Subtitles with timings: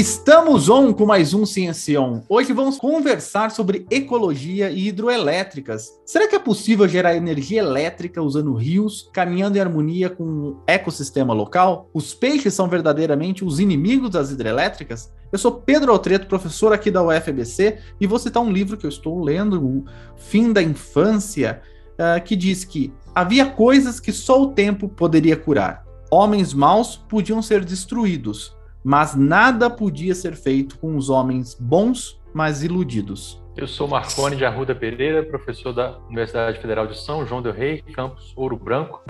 [0.00, 2.22] Estamos on com mais um Ciencion.
[2.26, 5.90] Hoje vamos conversar sobre ecologia e hidroelétricas.
[6.06, 11.34] Será que é possível gerar energia elétrica usando rios, caminhando em harmonia com o ecossistema
[11.34, 11.90] local?
[11.92, 15.12] Os peixes são verdadeiramente os inimigos das hidrelétricas?
[15.30, 18.90] Eu sou Pedro Altreto, professor aqui da UFBC, e vou citar um livro que eu
[18.90, 19.84] estou lendo, O
[20.16, 21.60] Fim da Infância,
[21.92, 25.84] uh, que diz que havia coisas que só o tempo poderia curar.
[26.10, 32.62] Homens maus podiam ser destruídos, mas nada podia ser feito com os homens bons, mas
[32.62, 33.40] iludidos.
[33.56, 37.82] Eu sou Marcone de Arruda Pereira, professor da Universidade Federal de São João del Rei,
[37.94, 39.02] campus Ouro Branco,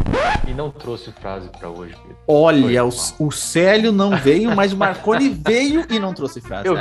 [0.48, 1.95] e não trouxe frase para hoje.
[1.95, 2.16] Pedro.
[2.27, 6.66] Olha, o, o Célio não veio, mas o Marcone veio e não trouxe frase.
[6.66, 6.77] Eu,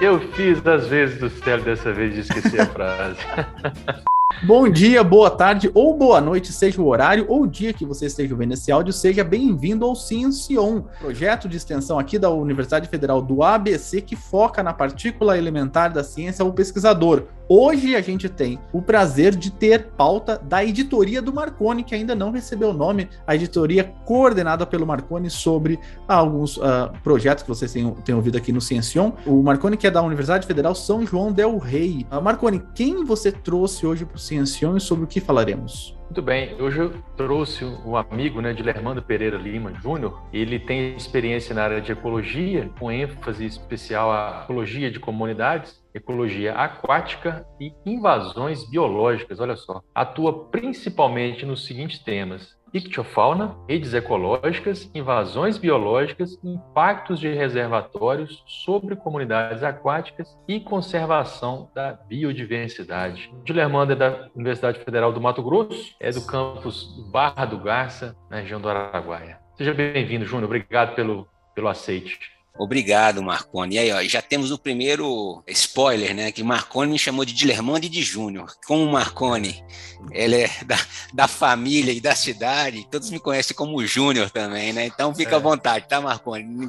[0.00, 3.18] eu fiz das vezes do Célio dessa vez de esquecer a frase.
[4.42, 8.06] Bom dia, boa tarde ou boa noite, seja o horário ou o dia que você
[8.06, 13.20] esteja vendo esse áudio, seja bem-vindo ao Ciencion, projeto de extensão aqui da Universidade Federal
[13.20, 17.24] do ABC que foca na partícula elementar da ciência ao pesquisador.
[17.50, 22.14] Hoje a gente tem o prazer de ter pauta da editoria do Marconi, que ainda
[22.14, 27.72] não recebeu o nome, a editoria coordenada pelo Marconi sobre alguns uh, projetos que vocês
[27.72, 29.12] têm, têm, ouvido aqui no Ciencion.
[29.24, 32.06] O Marconi, que é da Universidade Federal São João del Rei.
[32.12, 35.97] Uh, Marconi, quem você trouxe hoje para o Ciencion e sobre o que falaremos?
[36.08, 40.22] Muito bem, hoje eu trouxe um amigo, né, de Lermando Pereira Lima Júnior.
[40.32, 46.54] Ele tem experiência na área de ecologia, com ênfase especial à ecologia de comunidades, ecologia
[46.54, 49.38] aquática e invasões biológicas.
[49.38, 58.42] Olha só, atua principalmente nos seguintes temas: ictiofauna, redes ecológicas, invasões biológicas, impactos de reservatórios
[58.46, 63.32] sobre comunidades aquáticas e conservação da biodiversidade.
[63.44, 68.40] Dilermando é da Universidade Federal do Mato Grosso, é do campus Barra do Garça, na
[68.40, 69.38] região do Araguaia.
[69.56, 70.44] Seja bem-vindo, Júnior.
[70.44, 72.37] Obrigado pelo, pelo aceite.
[72.58, 73.76] Obrigado, Marconi.
[73.76, 76.32] E aí, ó, já temos o primeiro spoiler, né?
[76.32, 78.52] Que Marconi me chamou de Dilermando e de Júnior.
[78.66, 79.62] Como Marconi,
[80.10, 80.78] ele é da,
[81.12, 84.86] da família e da cidade, todos me conhecem como Júnior também, né?
[84.86, 85.36] Então fica é.
[85.36, 86.68] à vontade, tá, Marconi?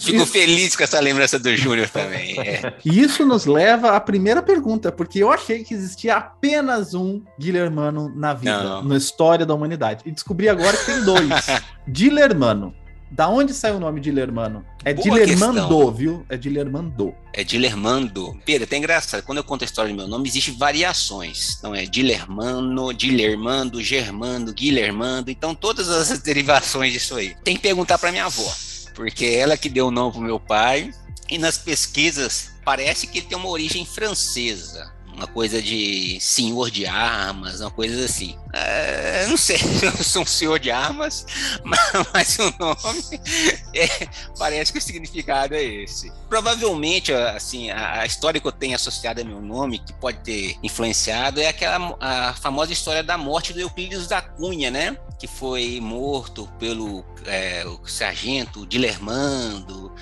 [0.00, 2.38] Fico feliz com essa lembrança do Júnior também.
[2.40, 2.74] É.
[2.84, 8.34] Isso nos leva à primeira pergunta, porque eu achei que existia apenas um Dilermano na
[8.34, 8.82] vida, Não.
[8.82, 10.02] na história da humanidade.
[10.04, 11.28] E descobri agora que tem dois.
[11.86, 12.74] Dilermano.
[13.10, 14.64] Da onde sai o nome de Lermano?
[14.84, 15.92] É Boa Dilermando, questão.
[15.92, 16.24] viu?
[16.28, 17.14] É Dilermando.
[17.32, 18.38] É Dilermando.
[18.44, 19.22] Pedro, é até engraçado.
[19.24, 21.56] Quando eu conto a história do meu nome, existem variações.
[21.58, 25.30] Então é Dilermano, Dilermando, Germando, Guilhermando.
[25.30, 27.34] Então todas as derivações disso aí.
[27.42, 28.54] Tem que perguntar para minha avó,
[28.94, 30.92] porque é ela que deu o nome pro meu pai.
[31.28, 36.86] E nas pesquisas parece que ele tem uma origem francesa uma coisa de senhor de
[36.86, 38.34] armas, uma coisa assim.
[38.54, 41.26] É, não sei se eu sou um senhor de armas,
[41.62, 41.80] mas,
[42.12, 43.20] mas o nome
[43.76, 44.08] é,
[44.38, 46.10] parece que o significado é esse.
[46.28, 50.56] Provavelmente, assim, a, a, história que eu tenho associada ao meu nome, que pode ter
[50.62, 54.96] influenciado, é aquela a famosa história da morte do Euclides da Cunha, né?
[55.18, 59.92] Que foi morto pelo é, o sargento Dilermando,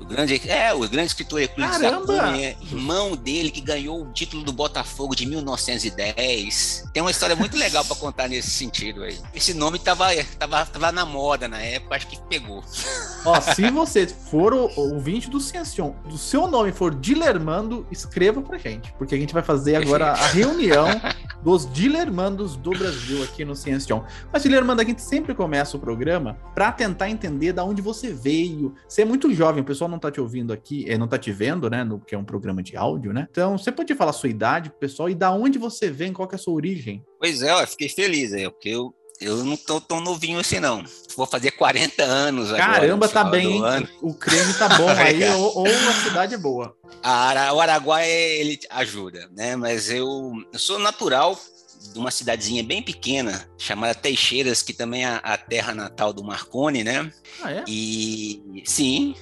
[0.00, 4.44] o grande, é, o grande escritor Euclides da Cunha, irmão dele que ganhou o título
[4.44, 6.84] do Botafogo de 1910.
[6.92, 9.18] Tem uma história muito legal para contar nesse sentido aí.
[9.34, 10.06] Esse nome tava,
[10.38, 12.62] tava, tava na moda na época, acho que pegou.
[13.24, 18.58] Ó, se você for o ouvinte do Ciencion, o seu nome for Dilermando, escreva pra
[18.58, 20.88] gente, porque a gente vai fazer agora a reunião
[21.42, 24.02] dos Dilermandos do Brasil aqui no Ciencion.
[24.32, 28.74] Mas Dilermando, a gente sempre começa o programa para tentar entender da onde você veio.
[28.88, 31.32] Você é muito jovem, o pessoal não tá te ouvindo aqui, é, não tá te
[31.32, 31.84] vendo, né?
[31.84, 33.26] No, que é um programa de áudio, né?
[33.30, 36.34] Então, você pode falar a sua idade pessoal e da onde você vem, qual que
[36.34, 37.04] é a sua origem?
[37.18, 40.84] Pois é, eu fiquei feliz aí, porque eu, eu não tô tão novinho assim, não.
[41.16, 42.80] Vou fazer 40 anos agora.
[42.80, 43.60] Caramba, tá bem.
[44.00, 46.76] O creme tá bom aí, ou, ou, a cidade é boa.
[47.02, 49.56] A, o Araguaia, ele ajuda, né?
[49.56, 51.38] Mas eu, eu sou natural
[51.92, 56.84] de uma cidadezinha bem pequena chamada Teixeiras, que também é a terra natal do Marconi,
[56.84, 57.12] né?
[57.42, 57.64] Ah, é?
[57.66, 59.14] E sim,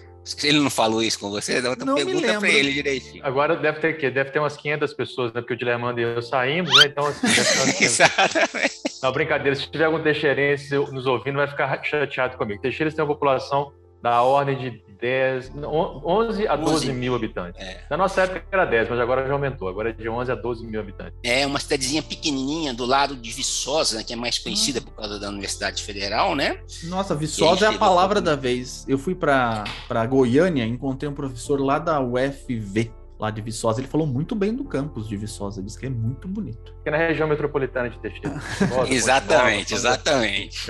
[0.43, 1.59] ele não falou isso com você?
[1.59, 3.25] Então não pergunta para ele direitinho.
[3.25, 5.41] Agora deve ter que deve ter umas 500 pessoas, né?
[5.41, 6.87] Porque o Dilemando e eu saímos, né?
[6.87, 7.27] Então, assim,
[7.85, 8.75] Exatamente.
[9.03, 9.55] Não, brincadeira.
[9.55, 12.61] Se tiver algum teixeirense nos ouvindo, vai ficar chateado comigo.
[12.61, 16.93] Teixeiras tem uma população da ordem de 10, 11 a 12 11.
[16.93, 17.61] mil habitantes.
[17.61, 17.85] É.
[17.91, 19.69] Na nossa época era 10, mas agora já aumentou.
[19.69, 21.19] Agora é de 11 a 12 mil habitantes.
[21.23, 24.85] É uma cidadezinha pequenininha do lado de Viçosa, que é mais conhecida hum.
[24.85, 26.61] por causa da Universidade Federal, né?
[26.85, 28.85] Nossa, Viçosa é a palavra da vez.
[28.89, 29.65] Eu fui para
[30.09, 33.81] Goiânia, encontrei um professor lá da UFV lá de Viçosa.
[33.81, 36.75] Ele falou muito bem do campus de Viçosa, disse que é muito bonito.
[36.83, 38.41] Que é na região metropolitana de Teixeira.
[38.89, 40.67] exatamente, exatamente.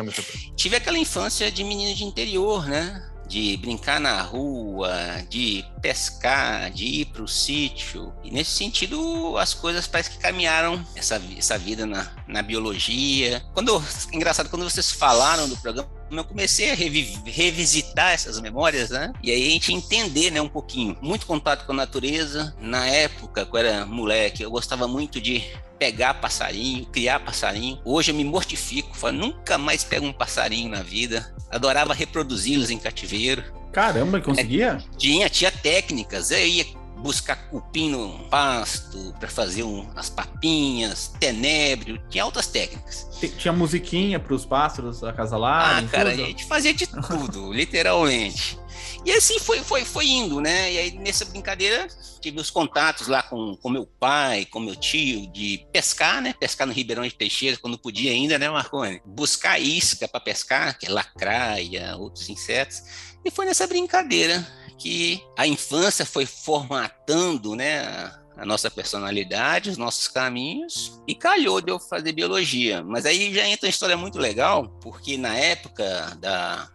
[0.55, 3.03] Tive aquela infância de menino de interior, né?
[3.27, 4.93] De brincar na rua,
[5.29, 8.13] de pescar, de ir para o sítio.
[8.23, 13.45] E nesse sentido, as coisas parece que caminharam essa, essa vida na, na biologia.
[13.53, 13.83] Quando,
[14.13, 19.13] engraçado, quando vocês falaram do programa, eu comecei a revisitar essas memórias, né?
[19.23, 20.97] E aí a gente entender, né, um pouquinho.
[21.01, 22.55] Muito contato com a natureza.
[22.61, 25.45] Na época, quando eu era moleque, eu gostava muito de
[25.79, 27.79] pegar passarinho, criar passarinho.
[27.85, 31.35] Hoje eu me mortifico, falo, nunca mais pego um passarinho na vida.
[31.51, 33.45] Adorava reproduzi-los em cativeiro.
[33.73, 34.83] Caramba, conseguia?
[34.83, 36.31] É, tinha, tinha técnicas.
[36.31, 36.65] Eu ia
[36.97, 43.07] buscar cupim no pasto para fazer um, as papinhas, tenebro, tinha altas técnicas.
[43.39, 45.87] Tinha musiquinha para os pássaros acasalarem?
[45.87, 46.23] Ah, cara, tudo.
[46.23, 48.59] a gente fazia de tudo, literalmente.
[49.05, 50.73] E assim foi, foi, foi indo, né?
[50.73, 51.87] E aí nessa brincadeira
[52.21, 56.35] tive os contatos lá com, com meu pai, com meu tio, de pescar, né?
[56.39, 59.01] Pescar no Ribeirão de Teixeira, quando podia ainda, né, Marconi?
[59.05, 62.83] Buscar isca para pescar, que é lacraia, outros insetos.
[63.25, 64.47] E foi nessa brincadeira
[64.79, 68.13] que a infância foi formatando, né?
[68.37, 72.83] a nossa personalidade, os nossos caminhos, e calhou de eu fazer biologia.
[72.85, 76.69] Mas aí já entra uma história muito legal, porque na época da,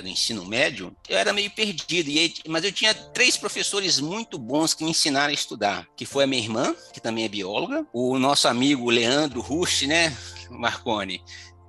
[0.00, 4.38] do ensino médio, eu era meio perdido, e aí, mas eu tinha três professores muito
[4.38, 7.86] bons que me ensinaram a estudar, que foi a minha irmã, que também é bióloga,
[7.92, 10.16] o nosso amigo Leandro Rust, né,
[10.50, 11.22] Marconi,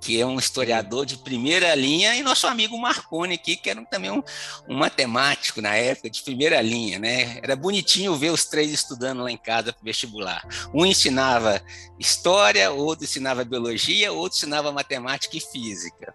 [0.04, 4.10] que é um historiador de primeira linha, e nosso amigo Marconi aqui, que era também
[4.10, 4.22] um,
[4.68, 7.38] um, matemático na época, de primeira linha, né?
[7.42, 10.46] Era bonitinho ver os três estudando lá em casa para vestibular.
[10.74, 11.58] Um ensinava
[11.98, 16.14] história, outro ensinava biologia, outro ensinava matemática e física.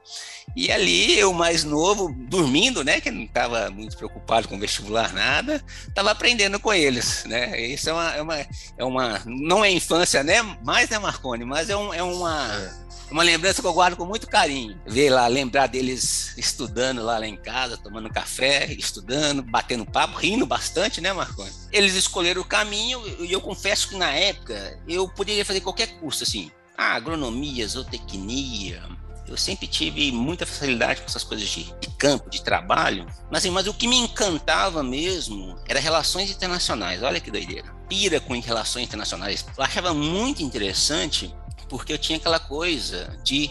[0.55, 3.01] E ali, eu mais novo, dormindo, né?
[3.01, 7.59] Que não estava muito preocupado com vestibular, nada, estava aprendendo com eles, né?
[7.59, 8.47] Isso é uma, é uma,
[8.77, 10.43] é uma, não é infância, né?
[10.63, 11.43] Mais, né, Marconi?
[11.43, 12.87] Mas é, um, é uma...
[13.11, 14.79] Uma lembrança que eu guardo com muito carinho.
[14.85, 20.45] Ver lá, lembrar deles estudando lá, lá em casa, tomando café, estudando, batendo papo, rindo
[20.45, 21.51] bastante, né, Marconi?
[21.71, 26.23] Eles escolheram o caminho e eu confesso que na época eu poderia fazer qualquer curso,
[26.23, 26.51] assim.
[26.77, 28.81] Ah, agronomia, zootecnia,
[29.29, 33.51] eu sempre tive muita facilidade com essas coisas de, de, campo, de trabalho, mas, assim,
[33.51, 37.03] mas o que me encantava mesmo era relações internacionais.
[37.03, 37.71] Olha que doideira.
[37.87, 39.45] Pira com relações internacionais.
[39.55, 41.33] Eu achava muito interessante
[41.69, 43.49] porque eu tinha aquela coisa de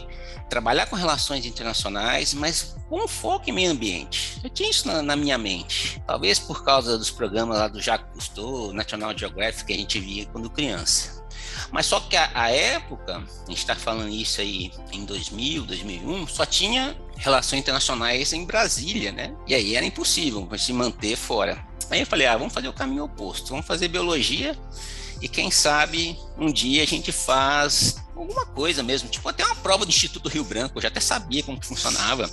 [0.49, 4.41] trabalhar com relações internacionais, mas com foco em meio ambiente.
[4.43, 6.03] Eu tinha isso na, na, minha mente.
[6.07, 10.27] Talvez por causa dos programas lá do Jacques Cousteau, National Geographic, que a gente via
[10.27, 11.23] quando criança.
[11.71, 16.27] Mas só que a, a época, a gente está falando isso aí em 2000, 2001,
[16.27, 19.35] só tinha relações internacionais em Brasília, né?
[19.47, 21.63] E aí era impossível se manter fora.
[21.91, 24.57] Aí eu falei, ah, vamos fazer o caminho oposto, vamos fazer biologia
[25.21, 29.85] e quem sabe um dia a gente faz alguma coisa mesmo, tipo até uma prova
[29.85, 32.31] do Instituto Rio Branco, eu já até sabia como que funcionava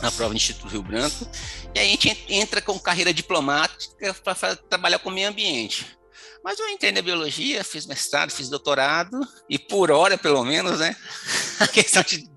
[0.00, 1.26] a prova do Instituto Rio Branco,
[1.74, 5.86] e aí a gente entra com carreira diplomática para trabalhar com o meio ambiente.
[6.44, 9.18] Mas eu entrei na biologia, fiz mestrado, fiz doutorado,
[9.48, 10.94] e por hora, pelo menos, né,
[11.60, 12.28] a questão de,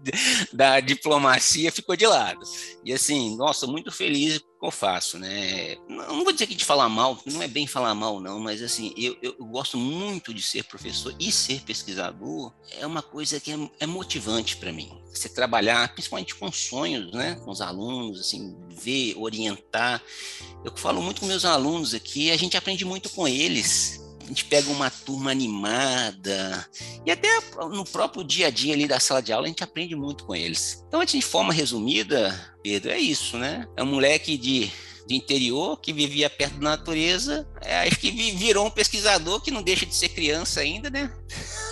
[0.54, 2.40] da diplomacia ficou de lado.
[2.84, 5.76] E assim, nossa, muito feliz com o faço, né?
[5.88, 8.94] Não vou dizer que de falar mal, não é bem falar mal, não, mas assim,
[8.98, 13.52] eu, eu, eu gosto muito de ser professor e ser pesquisador é uma coisa que
[13.52, 14.92] é, é motivante para mim.
[15.14, 20.02] Você trabalhar, principalmente com sonhos, né, com os alunos, assim, ver, orientar.
[20.64, 24.46] Eu falo muito com meus alunos aqui, a gente aprende muito com eles a gente
[24.46, 26.68] pega uma turma animada
[27.06, 29.96] e até no próprio dia a dia ali da sala de aula a gente aprende
[29.96, 30.84] muito com eles.
[30.86, 33.66] Então, de forma resumida, Pedro, é isso, né?
[33.78, 34.70] É um moleque de
[35.08, 39.64] de interior que vivia perto da natureza, é, acho que virou um pesquisador que não
[39.64, 41.10] deixa de ser criança ainda, né?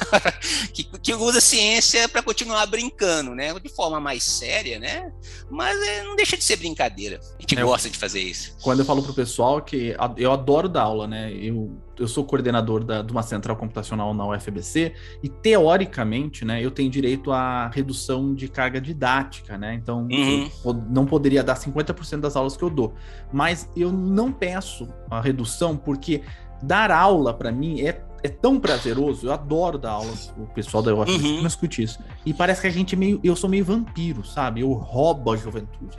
[0.74, 3.54] que, que, usa ciência para continuar brincando, né?
[3.60, 5.12] De forma mais séria, né?
[5.50, 7.20] Mas é, não deixa de ser brincadeira.
[7.38, 8.56] A gente é, gosta de fazer isso.
[8.62, 11.32] Quando eu falo pro pessoal que eu adoro dar aula, né?
[11.34, 16.70] Eu, eu sou coordenador da, de uma central computacional na UFBC e teoricamente, né, eu
[16.70, 19.74] tenho direito à redução de carga didática, né?
[19.76, 20.50] Então, uhum.
[20.66, 22.94] eu não poderia dar 50% das aulas que eu dou,
[23.32, 26.22] mas eu não peço a redução porque
[26.62, 27.94] dar aula para mim é
[28.26, 29.28] é tão prazeroso.
[29.28, 30.12] Eu adoro dar aula.
[30.38, 31.38] O pessoal da UFRJ Uhum.
[31.42, 32.00] não escute isso.
[32.26, 33.20] E parece que a gente é meio.
[33.24, 34.62] Eu sou meio vampiro, sabe?
[34.62, 35.98] Eu roubo a juventude.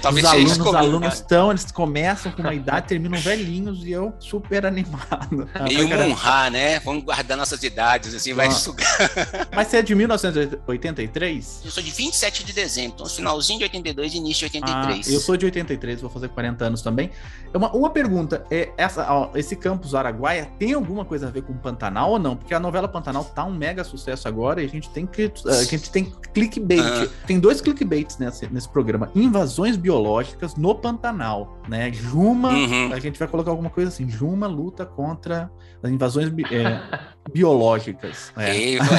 [0.00, 4.12] Talvez os alunos, os alunos estão, eles começam com uma idade, terminam velhinhos e eu
[4.18, 5.48] super animado.
[5.54, 6.80] Ah, Meio cara, honrar, né?
[6.80, 8.50] Vamos guardar nossas idades, assim, vai Ah.
[8.50, 8.86] sugar.
[9.54, 11.62] Mas você é de 1983?
[11.64, 15.12] Eu sou de 27 de dezembro, então finalzinho de 82 e início de Ah, 83.
[15.12, 17.10] eu sou de 83, vou fazer 40 anos também.
[17.52, 21.42] É Uma, uma pergunta, é essa, ó, esse campus Araguaia tem alguma coisa a ver
[21.42, 22.36] com Pantanal ou não?
[22.36, 25.62] Porque a novela Pantanal tá um mega sucesso agora e a gente tem que a
[25.64, 26.80] gente tem clickbait.
[26.82, 27.08] Ah.
[27.26, 29.10] Tem dois clickbaits nesse, nesse programa.
[29.14, 31.92] Invasões biológicas no Pantanal, né?
[31.92, 32.92] Juma, Uhum.
[32.92, 35.50] a gente vai colocar alguma coisa assim, Juma luta contra
[35.82, 36.80] as invasões é,
[37.30, 38.32] biológicas.
[38.36, 38.74] É.
[38.74, 38.84] Eva.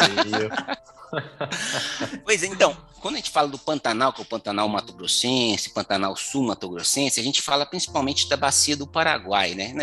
[0.00, 0.50] Aí,
[2.24, 5.70] Pois é, então, quando a gente fala do Pantanal, que é o Pantanal Mato Grossense,
[5.70, 9.74] Pantanal Sul Mato Grossense, a gente fala principalmente da bacia do Paraguai, né?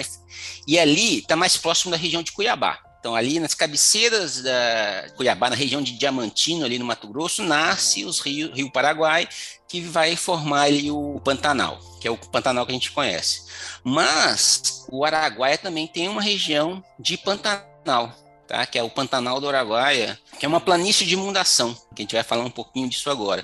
[0.68, 2.80] E ali está mais próximo da região de Cuiabá.
[3.00, 8.06] Então, ali nas cabeceiras da Cuiabá, na região de Diamantino, ali no Mato Grosso, nasce
[8.06, 9.28] os rio, rio Paraguai,
[9.68, 13.44] que vai formar ali o Pantanal, que é o Pantanal que a gente conhece.
[13.84, 18.16] Mas o Araguaia também tem uma região de Pantanal,
[18.48, 18.64] tá?
[18.64, 22.14] que é o Pantanal do Araguaia, que é uma planície de inundação, que a gente
[22.14, 23.44] vai falar um pouquinho disso agora.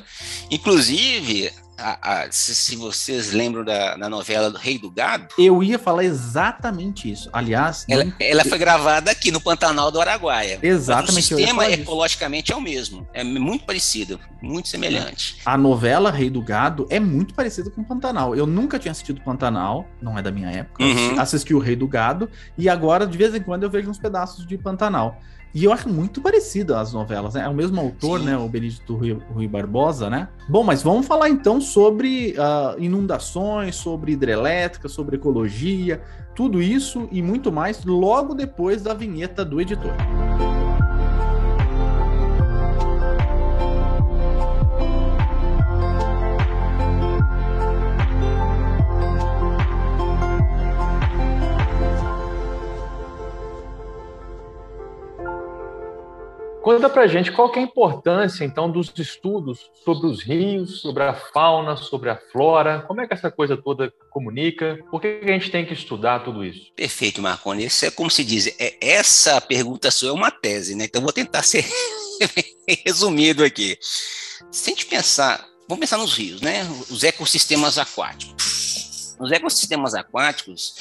[0.51, 5.63] Inclusive, a- a- se, se vocês lembram da, da novela do Rei do Gado, Eu
[5.63, 7.29] ia falar exatamente isso.
[7.33, 10.59] Aliás, ela, não- ela foi gravada aqui no Pantanal do Araguaia.
[10.61, 11.33] exatamente.
[11.33, 15.37] O sistema ecologicamente é o mesmo, é muito parecido, muito semelhante.
[15.45, 18.35] A novela Rei do Gado é muito parecida com Pantanal.
[18.35, 20.83] Eu nunca tinha assistido Pantanal, não é da minha época.
[20.83, 21.19] Uhum.
[21.19, 24.45] Assisti o Rei do Gado e agora, de vez em quando, eu vejo uns pedaços
[24.45, 25.19] de Pantanal.
[25.53, 27.43] E eu acho muito parecido as novelas, né?
[27.45, 28.25] É o mesmo autor, Sim.
[28.27, 28.37] né?
[28.37, 30.27] O Benedito Rui, Rui Barbosa, né?
[30.47, 36.01] Bom, mas vamos falar então sobre ah, inundações, sobre hidrelétrica, sobre ecologia,
[36.35, 39.93] tudo isso e muito mais logo depois da vinheta do editor.
[56.69, 61.15] Conta pra gente qual é a importância, então, dos estudos sobre os rios, sobre a
[61.15, 65.49] fauna, sobre a flora, como é que essa coisa toda comunica, por que a gente
[65.49, 66.71] tem que estudar tudo isso?
[66.75, 67.65] Perfeito, Marconi.
[67.65, 70.85] Isso é como se diz, é, essa pergunta sua é uma tese, né?
[70.85, 71.65] Então vou tentar ser
[72.85, 73.75] resumido aqui.
[74.51, 76.61] Se a gente pensar, vamos pensar nos rios, né?
[76.91, 79.15] Os ecossistemas aquáticos.
[79.19, 80.75] Os ecossistemas aquáticos,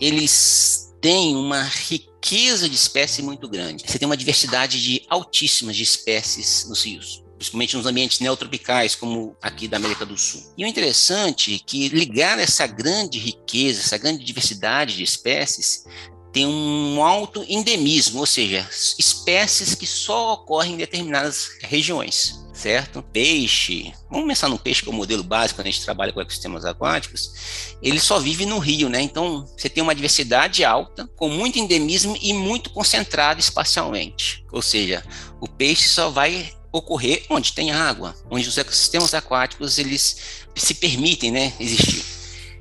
[0.00, 3.84] eles têm uma riqueza de espécies muito grande.
[3.86, 9.36] Você tem uma diversidade de altíssimas de espécies nos rios principalmente nos ambientes neotropicais, como
[9.40, 10.42] aqui da América do Sul.
[10.58, 15.84] E o interessante é que ligar essa grande riqueza, essa grande diversidade de espécies,
[16.32, 23.02] tem um alto endemismo, ou seja, espécies que só ocorrem em determinadas regiões, certo?
[23.02, 26.20] Peixe, vamos pensar no peixe que é o modelo básico quando a gente trabalha com
[26.20, 29.00] ecossistemas aquáticos, ele só vive no rio, né?
[29.00, 34.44] Então você tem uma diversidade alta, com muito endemismo e muito concentrado espacialmente.
[34.50, 35.04] Ou seja,
[35.40, 41.30] o peixe só vai ocorrer onde tem água, onde os ecossistemas aquáticos eles se permitem,
[41.30, 42.04] né, existir.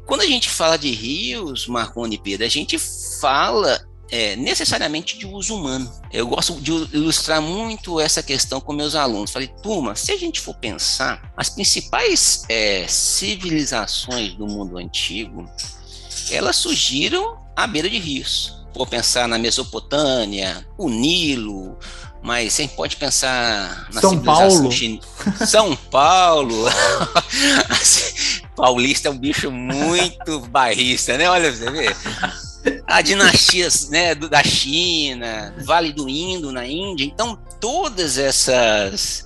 [0.06, 2.78] Quando a gente fala de rios, Marconi Pedro, a gente
[3.20, 5.92] fala é, necessariamente de uso humano.
[6.12, 9.32] Eu gosto de ilustrar muito essa questão com meus alunos.
[9.32, 15.50] Falei, turma, se a gente for pensar, as principais é, civilizações do mundo antigo,
[16.32, 18.56] elas surgiram à beira de rios.
[18.74, 21.78] Vou pensar na Mesopotâmia, o Nilo,
[22.22, 24.72] mas você pode pensar na São civilização Paulo.
[24.72, 25.00] chin-
[25.48, 26.66] São Paulo.
[28.56, 31.30] Paulista é um bicho muito barrista, né?
[31.30, 31.96] Olha, você vê.
[32.88, 37.06] A dinastia né, da China, Vale do Indo na Índia.
[37.06, 39.26] Então, todas essas,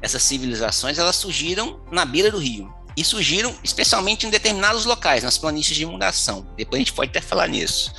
[0.00, 2.72] essas civilizações elas surgiram na beira do rio.
[2.96, 6.46] E surgiram especialmente em determinados locais, nas planícies de inundação.
[6.56, 7.92] Depois a gente pode até falar nisso.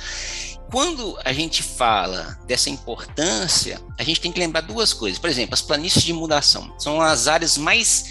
[0.70, 5.18] Quando a gente fala dessa importância, a gente tem que lembrar duas coisas.
[5.18, 8.06] Por exemplo, as planícies de inundação são as áreas mais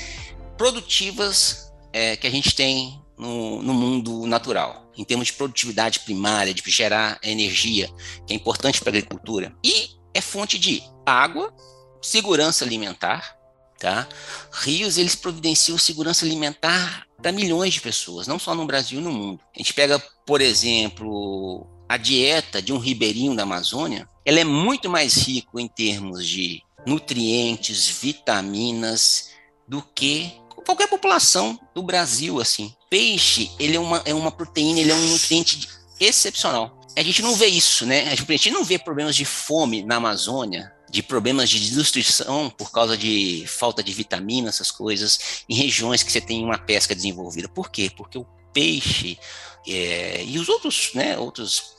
[0.57, 6.53] produtivas é, que a gente tem no, no mundo natural, em termos de produtividade primária,
[6.53, 7.89] de gerar energia,
[8.25, 9.55] que é importante para a agricultura.
[9.63, 11.53] E é fonte de água,
[12.01, 13.37] segurança alimentar,
[13.79, 14.07] tá?
[14.51, 19.39] Rios, eles providenciam segurança alimentar para milhões de pessoas, não só no Brasil no mundo.
[19.55, 24.89] A gente pega, por exemplo, a dieta de um ribeirinho da Amazônia, ela é muito
[24.89, 29.31] mais rica em termos de nutrientes, vitaminas,
[29.67, 32.73] do que qualquer população do Brasil, assim.
[32.89, 35.67] Peixe, ele é uma, é uma proteína, ele é um nutriente
[35.99, 36.79] excepcional.
[36.95, 38.11] a gente não vê isso, né?
[38.11, 42.97] A gente não vê problemas de fome na Amazônia, de problemas de desnutrição por causa
[42.97, 47.47] de falta de vitaminas, essas coisas, em regiões que você tem uma pesca desenvolvida.
[47.47, 47.89] Por quê?
[47.95, 49.17] Porque o peixe
[49.65, 51.73] é, e os outros, né, outros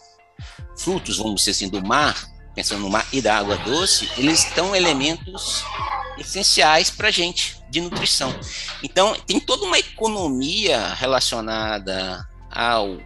[0.79, 4.75] frutos, vamos dizer assim, do mar, pensando no mar e da água doce, eles são
[4.75, 5.63] elementos
[6.19, 8.35] essenciais para a gente de nutrição.
[8.83, 12.99] Então, tem toda uma economia relacionada ao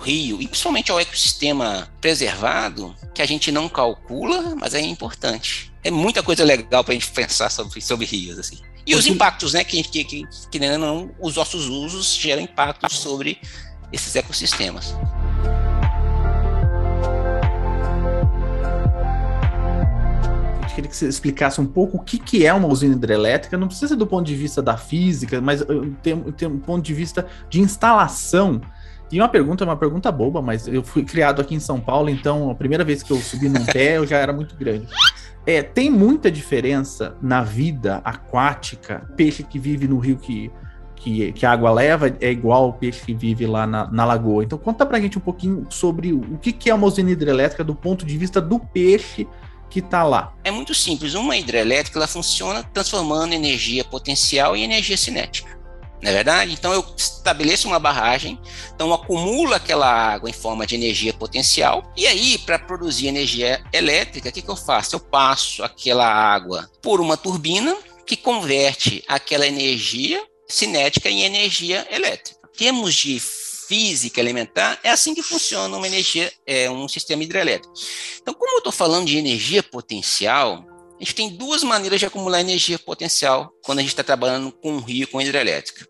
[0.00, 5.72] rio e principalmente ao ecossistema preservado que a gente não calcula, mas é importante.
[5.82, 8.58] É muita coisa legal para a gente pensar sobre, sobre rios assim.
[8.86, 9.64] E os impactos, né?
[9.64, 13.40] Que, que, que, que não, os nossos usos geram impactos sobre
[13.92, 14.94] esses ecossistemas.
[20.76, 23.56] Queria que você explicasse um pouco o que, que é uma usina hidrelétrica.
[23.56, 25.64] Não precisa ser do ponto de vista da física, mas
[26.02, 28.60] tem, tem um ponto de vista de instalação.
[29.10, 32.50] E uma pergunta, uma pergunta boba, mas eu fui criado aqui em São Paulo, então
[32.50, 34.86] a primeira vez que eu subi num pé eu já era muito grande.
[35.46, 40.50] É, tem muita diferença na vida aquática, peixe que vive no rio que,
[40.96, 44.42] que, que a água leva é igual ao peixe que vive lá na, na lagoa.
[44.42, 47.76] Então conta pra gente um pouquinho sobre o que, que é uma usina hidrelétrica do
[47.76, 49.26] ponto de vista do peixe
[49.70, 50.34] que está lá?
[50.44, 51.14] É muito simples.
[51.14, 55.56] Uma hidrelétrica ela funciona transformando energia potencial em energia cinética.
[56.02, 56.52] Não é verdade?
[56.52, 58.38] Então eu estabeleço uma barragem,
[58.74, 64.28] então acumulo aquela água em forma de energia potencial, e aí, para produzir energia elétrica,
[64.28, 64.94] o que, que eu faço?
[64.94, 67.74] Eu passo aquela água por uma turbina
[68.06, 72.38] que converte aquela energia cinética em energia elétrica.
[72.54, 73.18] Em termos de
[73.66, 77.72] física elementar, é assim que funciona uma energia, é, um sistema hidrelétrico.
[78.20, 80.64] Então, como eu estou falando de energia potencial,
[80.98, 84.72] a gente tem duas maneiras de acumular energia potencial quando a gente está trabalhando com
[84.72, 85.86] um rio com hidrelétrica.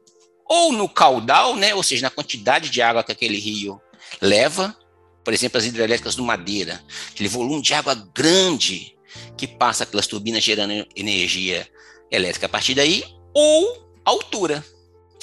[0.49, 3.81] Ou no caudal, né, ou seja, na quantidade de água que aquele rio
[4.21, 4.77] leva,
[5.25, 8.97] por exemplo, as hidrelétricas do Madeira, aquele volume de água grande
[9.37, 11.69] que passa pelas turbinas gerando energia
[12.11, 13.05] elétrica a partir daí,
[13.35, 14.65] ou altura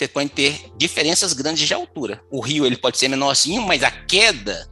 [0.07, 2.21] pode ter diferenças grandes de altura.
[2.31, 4.67] O rio ele pode ser menorzinho, mas a queda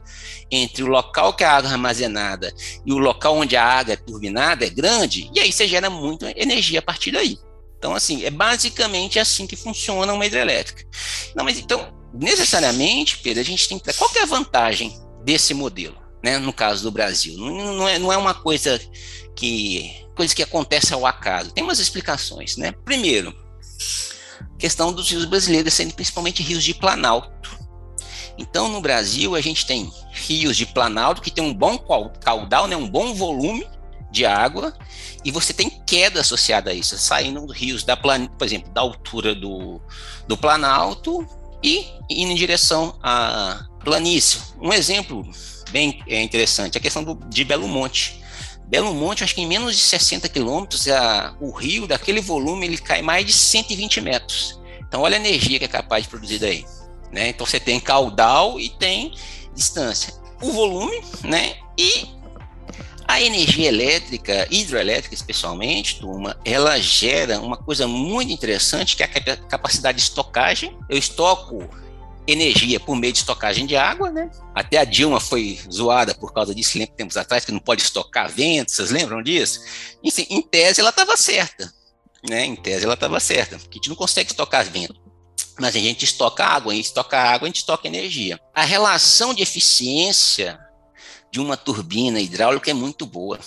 [0.50, 2.52] entre o local que a água é armazenada
[2.84, 6.30] e o local onde a água é turbinada é grande, e aí você gera muita
[6.36, 7.38] energia a partir daí.
[7.78, 10.84] Então, assim, é basicamente assim que funciona uma hidrelétrica.
[11.34, 13.92] Não, mas então, necessariamente, Pedro, a gente tem que.
[13.94, 16.38] Qual que é a vantagem desse modelo, né?
[16.38, 17.36] No caso do Brasil?
[17.36, 18.80] Não, não, é, não é uma coisa
[19.34, 19.90] que.
[20.14, 21.50] coisa que acontece ao acaso.
[21.50, 22.70] Tem umas explicações, né?
[22.84, 23.34] Primeiro,
[24.62, 27.58] questão dos rios brasileiros sendo principalmente rios de planalto.
[28.38, 31.76] Então, no Brasil, a gente tem rios de planalto que tem um bom
[32.20, 33.66] caudal, né, um bom volume
[34.08, 34.72] de água,
[35.24, 39.80] e você tem queda associada a isso, saindo rios da por exemplo, da altura do,
[40.28, 41.26] do planalto
[41.60, 44.40] e indo em direção à planície.
[44.60, 45.28] Um exemplo
[45.72, 48.21] bem é, interessante, a questão do, de Belo Monte.
[48.72, 50.86] Belo Monte, acho que em menos de 60 quilômetros,
[51.38, 54.58] o rio, daquele volume, ele cai mais de 120 metros.
[54.80, 56.64] Então, olha a energia que é capaz de produzir daí.
[57.12, 57.28] Né?
[57.28, 59.12] Então, você tem caudal e tem
[59.54, 60.14] distância.
[60.40, 61.56] O volume, né?
[61.76, 62.06] E
[63.06, 69.36] a energia elétrica, hidroelétrica especialmente, turma, ela gera uma coisa muito interessante, que é a
[69.36, 70.74] capacidade de estocagem.
[70.88, 71.68] Eu estoco
[72.26, 74.30] energia por meio de estocagem de água, né?
[74.54, 78.30] Até a Dilma foi zoada por causa disso, lembra tempos atrás, que não pode estocar
[78.30, 79.60] vento, vocês lembram disso?
[80.02, 81.72] Enfim, em tese ela estava certa,
[82.28, 82.44] né?
[82.44, 85.00] Em tese ela estava certa, porque a gente não consegue estocar vento.
[85.58, 88.40] Mas a gente estoca água, e estoca água, a gente estoca energia.
[88.54, 90.58] A relação de eficiência
[91.30, 93.38] de uma turbina hidráulica é muito boa.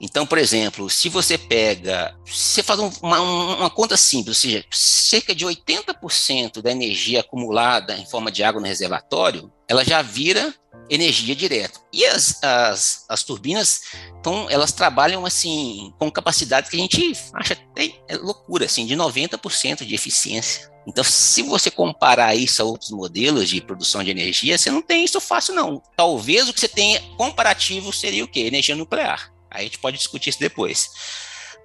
[0.00, 5.34] Então, por exemplo, se você pega, você faz uma, uma, conta simples, ou seja, cerca
[5.34, 10.54] de 80% da energia acumulada em forma de água no reservatório, ela já vira
[10.88, 11.80] energia direta.
[11.92, 13.80] E as, as, as turbinas,
[14.20, 18.96] então, elas trabalham assim com capacidade que a gente acha até é loucura, assim, de
[18.96, 20.70] 90% de eficiência.
[20.86, 25.04] Então, se você comparar isso a outros modelos de produção de energia, você não tem
[25.04, 25.82] isso fácil, não.
[25.94, 28.40] Talvez o que você tenha comparativo seria o quê?
[28.40, 29.30] Energia nuclear.
[29.50, 30.90] A gente pode discutir isso depois.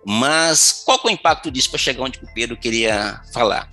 [0.05, 3.71] Mas qual é o impacto disso para chegar onde o Pedro queria falar?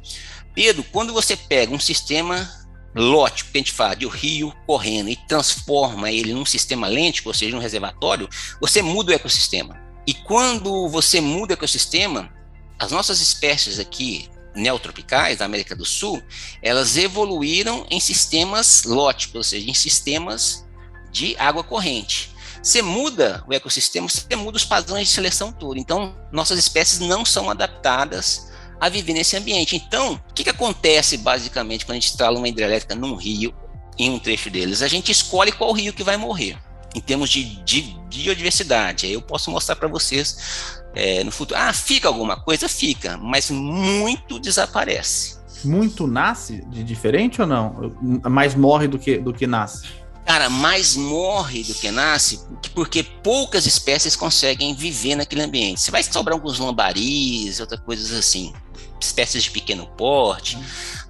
[0.55, 2.49] Pedro, quando você pega um sistema
[2.95, 7.35] lótico, que a gente fala de rio correndo e transforma ele num sistema lêntico, ou
[7.35, 8.29] seja, num reservatório,
[8.61, 9.79] você muda o ecossistema.
[10.07, 12.33] E quando você muda o ecossistema,
[12.79, 16.23] as nossas espécies aqui, neotropicais da América do Sul,
[16.63, 20.67] elas evoluíram em sistemas lóticos, ou seja, em sistemas
[21.13, 22.31] de água corrente.
[22.63, 25.79] Você muda o ecossistema, você muda os padrões de seleção todo.
[25.79, 29.77] Então, nossas espécies não são adaptadas a viver nesse ambiente.
[29.77, 33.55] Então, o que, que acontece basicamente quando a gente instala uma hidrelétrica num rio
[34.01, 34.83] em um trecho deles.
[34.83, 36.57] A gente escolhe qual rio que vai morrer
[36.95, 39.07] em termos de, de, de biodiversidade.
[39.07, 41.61] Aí eu posso mostrar para vocês é, no futuro.
[41.61, 42.69] Ah, fica alguma coisa?
[42.69, 45.39] Fica, mas muito desaparece.
[45.63, 47.95] Muito nasce de diferente ou não?
[48.31, 49.87] Mais morre do que, do que nasce?
[50.31, 52.39] Cara, mais morre do que nasce
[52.73, 55.81] porque poucas espécies conseguem viver naquele ambiente.
[55.81, 58.53] Você vai sobrar alguns lambaris, outras coisas assim.
[59.01, 60.57] Espécies de pequeno porte.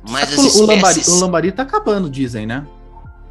[0.08, 0.56] Mas o, espécies...
[0.56, 2.66] o, lambari, o lambari tá acabando, dizem, né?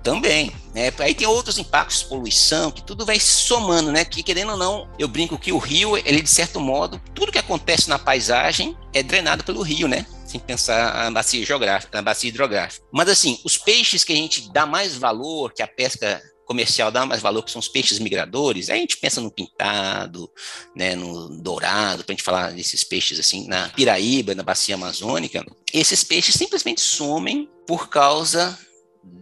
[0.04, 0.52] Também.
[0.74, 0.92] Né?
[1.00, 4.06] Aí tem outros impactos, poluição, que tudo vai somando, né?
[4.06, 7.38] Que querendo ou não, eu brinco que o rio, ele de certo modo, tudo que
[7.38, 10.06] acontece na paisagem é drenado pelo rio, né?
[10.26, 12.86] Sem pensar a bacia geográfica, a bacia hidrográfica.
[12.92, 17.06] Mas assim, os peixes que a gente dá mais valor, que a pesca comercial dá
[17.06, 20.28] mais valor, que são os peixes migradores, aí a gente pensa no pintado,
[20.76, 25.46] né, no dourado, para a gente falar desses peixes assim, na Piraíba, na bacia amazônica,
[25.72, 28.58] esses peixes simplesmente somem por causa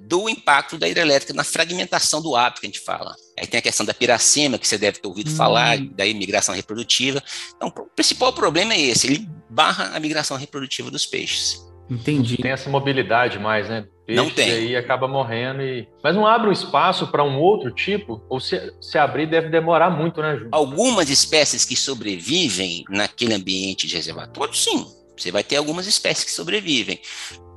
[0.08, 3.14] do impacto da hidrelétrica na fragmentação do hábito que a gente fala.
[3.38, 5.36] Aí tem a questão da piracema, que você deve ter ouvido hum.
[5.36, 7.22] falar, da imigração reprodutiva.
[7.56, 11.68] Então, o principal problema é esse, ele barra a migração reprodutiva dos peixes.
[11.90, 12.38] Entendi.
[12.38, 13.86] Tem essa mobilidade mais, né?
[14.06, 14.50] Peixe não tem.
[14.50, 15.88] aí acaba morrendo e...
[16.04, 18.22] Mas não abre um espaço para um outro tipo?
[18.30, 20.48] Ou se, se abrir deve demorar muito, né, Ju?
[20.52, 24.86] Algumas espécies que sobrevivem naquele ambiente de reservatório, sim.
[25.18, 27.00] Você vai ter algumas espécies que sobrevivem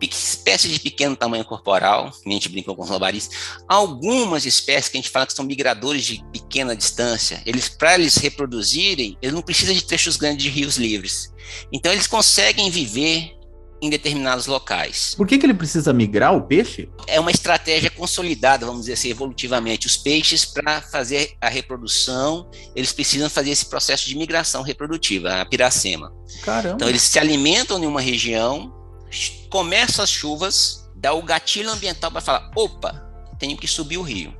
[0.09, 3.31] espécies de pequeno tamanho corporal, que a gente brincou com os lambaris,
[3.69, 8.17] algumas espécies que a gente fala que são migradores de pequena distância, eles para eles
[8.17, 11.33] reproduzirem, eles não precisam de trechos grandes de rios livres.
[11.73, 13.41] Então eles conseguem viver
[13.83, 15.15] em determinados locais.
[15.17, 16.89] Por que, que ele precisa migrar o peixe?
[17.07, 19.87] É uma estratégia consolidada, vamos dizer assim, evolutivamente.
[19.87, 25.47] Os peixes, para fazer a reprodução, eles precisam fazer esse processo de migração reprodutiva, a
[25.47, 26.13] piracema.
[26.43, 26.77] Caramba.
[26.77, 28.73] Então, eles se alimentam em uma região,
[29.49, 33.05] começa as chuvas, dá o gatilho ambiental para falar: opa,
[33.39, 34.35] tenho que subir o rio.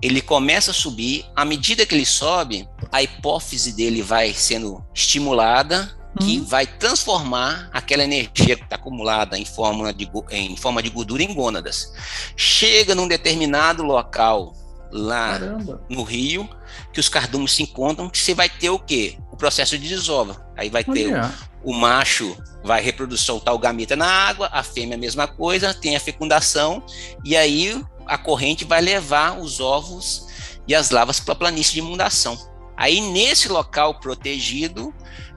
[0.00, 5.96] Ele começa a subir, à medida que ele sobe, a hipófise dele vai sendo estimulada,
[6.20, 6.44] que hum.
[6.44, 11.34] vai transformar aquela energia que está acumulada em forma, de, em forma de gordura em
[11.34, 11.92] gônadas.
[12.36, 14.54] Chega num determinado local
[14.90, 15.82] lá Caramba.
[15.88, 16.48] no rio,
[16.92, 19.18] que os cardumes se encontram, que você vai ter o quê?
[19.30, 20.46] O processo de desova.
[20.56, 21.14] Aí vai ter
[21.62, 25.74] o, o, macho vai reproduzir, soltar o gameta na água, a fêmea a mesma coisa,
[25.74, 26.82] tem a fecundação,
[27.24, 30.26] e aí a corrente vai levar os ovos
[30.66, 32.38] e as lavas para a planície de inundação.
[32.76, 34.94] Aí nesse local protegido,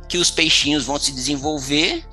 [0.08, 2.04] que os peixinhos vão se desenvolver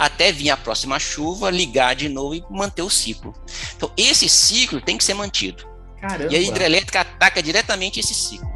[0.00, 3.34] até vir a próxima chuva, ligar de novo e manter o ciclo.
[3.76, 5.68] Então, esse ciclo tem que ser mantido.
[6.00, 6.32] Caramba.
[6.32, 8.48] E a hidrelétrica ataca diretamente esse ciclo.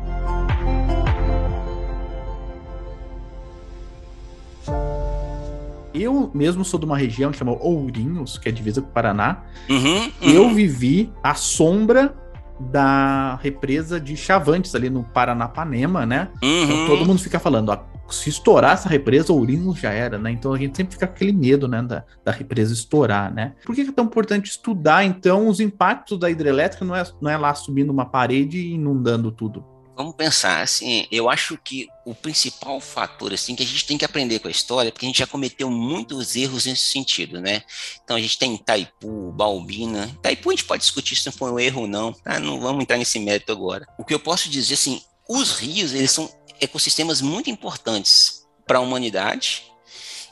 [5.94, 9.44] Eu mesmo sou de uma região que chama Ourinhos, que é divisa com o Paraná.
[9.70, 10.10] Uhum, uhum.
[10.22, 12.12] Eu vivi à sombra
[12.58, 16.28] da represa de Chavantes, ali no Paranapanema, né?
[16.42, 16.62] Uhum.
[16.62, 20.30] Então, todo mundo fica falando, ó, se estourar essa represa, Ourinhos já era, né?
[20.30, 23.54] Então a gente sempre fica com aquele medo, né, da, da represa estourar, né?
[23.64, 27.36] Por que é tão importante estudar, então, os impactos da hidrelétrica, não é, não é
[27.36, 29.64] lá subindo uma parede e inundando tudo?
[29.96, 34.04] Vamos pensar, assim, eu acho que o principal fator, assim, que a gente tem que
[34.04, 37.62] aprender com a história, porque a gente já cometeu muitos erros nesse sentido, né?
[38.02, 40.06] Então a gente tem Itaipu, Balbina.
[40.16, 42.40] Itaipu a gente pode discutir se foi um erro ou não, tá?
[42.40, 43.86] Não vamos entrar nesse mérito agora.
[43.96, 46.28] O que eu posso dizer, assim, os rios, eles são
[46.60, 49.62] ecossistemas muito importantes para a humanidade,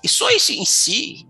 [0.03, 1.27] e só isso em si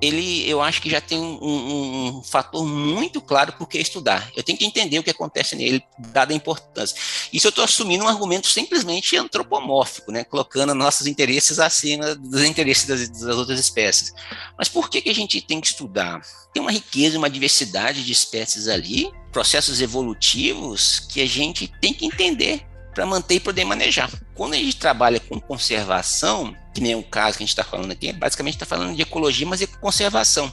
[0.00, 4.30] ele eu acho que já tem um, um, um, fator muito claro por que estudar.
[4.34, 6.96] Eu tenho que entender o que acontece nele, dada a importância.
[7.32, 10.24] Isso eu estou assumindo um argumento simplesmente antropomórfico, né?
[10.24, 14.14] colocando nossos interesses acima dos interesses das, das outras espécies.
[14.56, 16.20] Mas por que, que a gente tem que estudar?
[16.52, 22.06] Tem uma riqueza, uma diversidade de espécies ali, processos evolutivos que a gente tem que
[22.06, 24.10] entender para manter e poder manejar.
[24.34, 27.92] Quando a gente trabalha com conservação, que nem o caso que a gente está falando
[27.92, 30.50] aqui, basicamente está falando de ecologia, mas é conservação.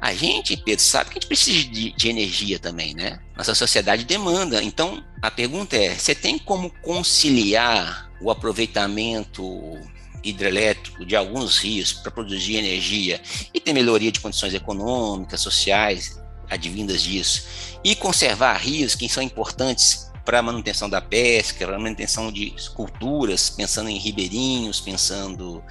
[0.00, 3.20] A gente, Pedro, sabe que a gente precisa de, de, energia também, né?
[3.36, 4.62] Nossa sociedade demanda.
[4.62, 9.78] Então, a pergunta é: você tem como conciliar o aproveitamento
[10.24, 13.20] hidrelétrico de alguns rios para produzir energia
[13.52, 17.44] e ter melhoria de condições econômicas, sociais, advindas disso,
[17.84, 23.88] e conservar rios que são importantes para manutenção da pesca, para manutenção de culturas, pensando
[23.88, 25.62] em ribeirinhos, pensando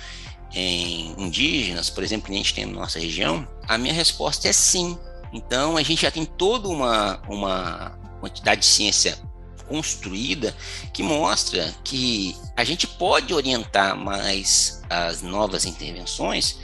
[0.53, 3.47] em indígenas, por exemplo, que a gente tem na nossa região?
[3.67, 4.97] A minha resposta é sim.
[5.31, 9.17] Então, a gente já tem toda uma, uma quantidade de ciência
[9.67, 10.53] construída
[10.91, 16.59] que mostra que a gente pode orientar mais as novas intervenções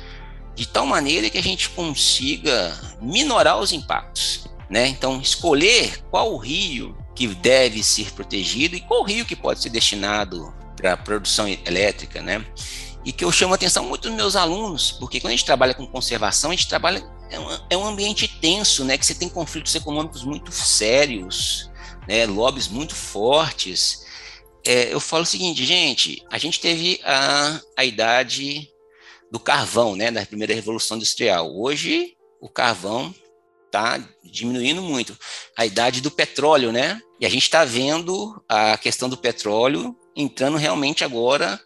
[0.54, 4.50] de tal maneira que a gente consiga minorar os impactos.
[4.70, 4.88] né?
[4.88, 10.54] Então, escolher qual rio que deve ser protegido e qual rio que pode ser destinado
[10.76, 12.46] para produção elétrica, né?
[13.04, 15.74] E que eu chamo a atenção muito dos meus alunos, porque quando a gente trabalha
[15.74, 19.00] com conservação, a gente trabalha é um, é um ambiente tenso, né?
[19.00, 21.72] Que você tem conflitos econômicos muito sérios,
[22.08, 22.28] né?
[22.28, 24.06] Lobbies muito fortes.
[24.64, 28.70] É, eu falo o seguinte, gente, a gente teve a, a idade
[29.32, 30.12] do carvão, né?
[30.12, 31.52] Da primeira revolução industrial.
[31.52, 33.14] Hoje o carvão
[33.66, 35.18] está diminuindo muito.
[35.58, 37.02] A idade do petróleo, né?
[37.20, 41.60] E a gente está vendo a questão do petróleo entrando realmente agora,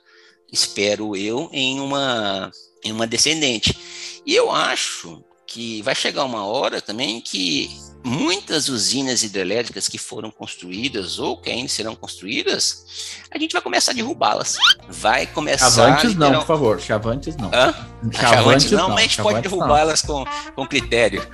[0.51, 2.51] espero eu, em uma,
[2.83, 3.77] em uma descendente.
[4.25, 7.69] E eu acho que vai chegar uma hora também que
[8.03, 12.85] muitas usinas hidrelétricas que foram construídas ou que ainda serão construídas,
[13.29, 14.57] a gente vai começar a derrubá-las.
[14.89, 15.69] Vai começar.
[15.71, 16.79] Chavantes não, por favor.
[16.79, 17.49] Chavantes não.
[17.53, 17.73] Hã?
[18.11, 21.25] Chavantes, não, não, mas a gente Chavantes pode derrubá-las com, com critério.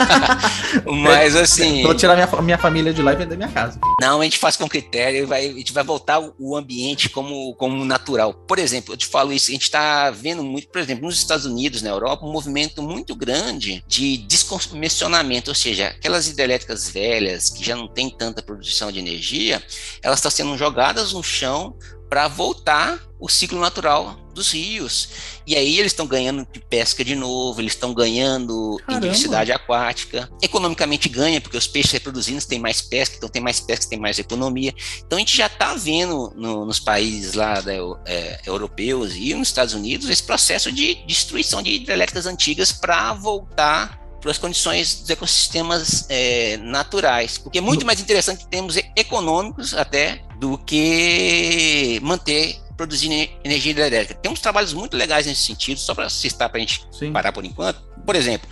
[0.84, 1.82] mas assim.
[1.82, 3.80] Vou tirar minha, minha família de lá e vender minha casa.
[4.00, 7.54] Não, a gente faz com critério e vai, a gente vai voltar o ambiente como,
[7.54, 8.34] como natural.
[8.34, 11.46] Por exemplo, eu te falo isso, a gente está vendo muito, por exemplo, nos Estados
[11.46, 17.64] Unidos, na Europa, um movimento muito grande de descomissionamento, ou seja, aquelas hidrelétricas velhas que
[17.64, 19.62] já não tem tanta produção de energia,
[20.02, 21.76] elas estão sendo jogadas no chão
[22.08, 25.08] para voltar o ciclo natural dos rios.
[25.46, 28.92] E aí eles estão ganhando de pesca de novo, eles estão ganhando Caramba.
[28.92, 30.30] em diversidade aquática.
[30.42, 34.18] Economicamente ganha, porque os peixes reproduzindo tem mais pesca, então tem mais pesca, tem mais
[34.18, 34.74] economia.
[35.04, 37.72] Então a gente já está vendo no, nos países lá da,
[38.04, 44.05] é, europeus e nos Estados Unidos esse processo de destruição de hidrelétricas antigas para voltar
[44.20, 49.74] para as condições dos ecossistemas é, naturais, porque é muito mais interessante em termos econômicos
[49.74, 54.20] até do que manter produzindo energia hidrelétrica.
[54.20, 57.12] Tem uns trabalhos muito legais nesse sentido, só para citar para a gente Sim.
[57.12, 57.80] parar por enquanto.
[58.04, 58.48] Por exemplo,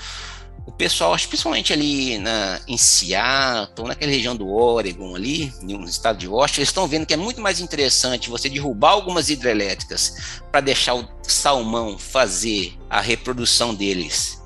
[0.66, 6.26] o pessoal, principalmente ali na, em Seattle, naquela região do Oregon ali, no estado de
[6.26, 10.94] Washington, eles estão vendo que é muito mais interessante você derrubar algumas hidrelétricas para deixar
[10.94, 14.42] o salmão fazer a reprodução deles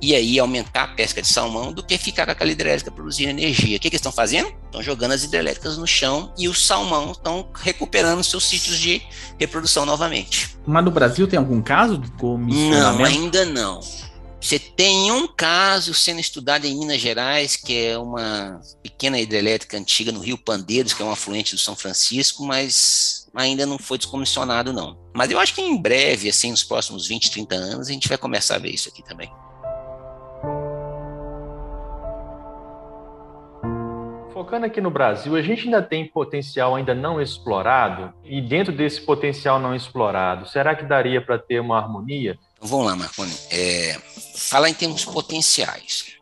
[0.00, 3.76] e aí aumentar a pesca de salmão do que ficar com aquela hidrelétrica produzindo energia.
[3.76, 4.52] O que, que eles estão fazendo?
[4.66, 9.02] Estão jogando as hidrelétricas no chão e os salmão estão recuperando seus sítios de
[9.38, 10.56] reprodução novamente.
[10.66, 12.98] Mas no Brasil tem algum caso de comissionamento?
[12.98, 13.80] Não, ainda não.
[14.40, 20.12] Você tem um caso sendo estudado em Minas Gerais, que é uma pequena hidrelétrica antiga
[20.12, 24.72] no Rio Pandeiros, que é um afluente do São Francisco, mas ainda não foi descomissionado,
[24.72, 24.96] não.
[25.12, 28.16] Mas eu acho que em breve, assim, nos próximos 20, 30 anos, a gente vai
[28.16, 29.28] começar a ver isso aqui também.
[34.48, 38.14] Focando aqui no Brasil, a gente ainda tem potencial ainda não explorado?
[38.24, 42.38] E dentro desse potencial não explorado, será que daria para ter uma harmonia?
[42.58, 43.30] Vamos lá, Marconi.
[43.50, 44.00] É,
[44.36, 46.14] falar em termos potenciais.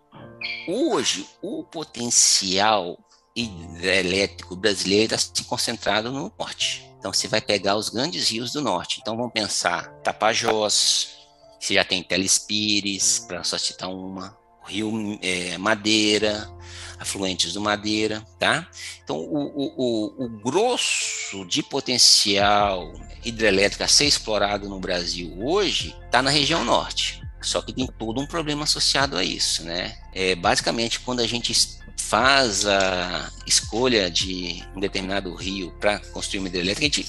[0.66, 2.98] Hoje, o potencial
[3.36, 6.84] hidrelétrico brasileiro está se concentrado no norte.
[6.98, 8.98] Então, você vai pegar os grandes rios do norte.
[9.00, 11.16] Então, vamos pensar Tapajós,
[11.60, 14.36] você já tem Telespires, para só citar uma,
[14.66, 16.50] Rio é, Madeira,
[16.98, 18.66] afluentes do Madeira, tá?
[19.02, 22.92] Então, o, o, o, grosso de potencial
[23.24, 27.22] hidrelétrico a ser explorado no Brasil hoje está na região norte.
[27.40, 29.96] Só que tem todo um problema associado a isso, né?
[30.12, 31.55] É, basicamente, quando a gente
[31.96, 37.09] faz a escolha de um determinado rio para construir uma hidrelétrica, a gente,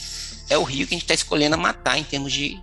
[0.50, 2.62] é o rio que a gente está escolhendo matar em termos de,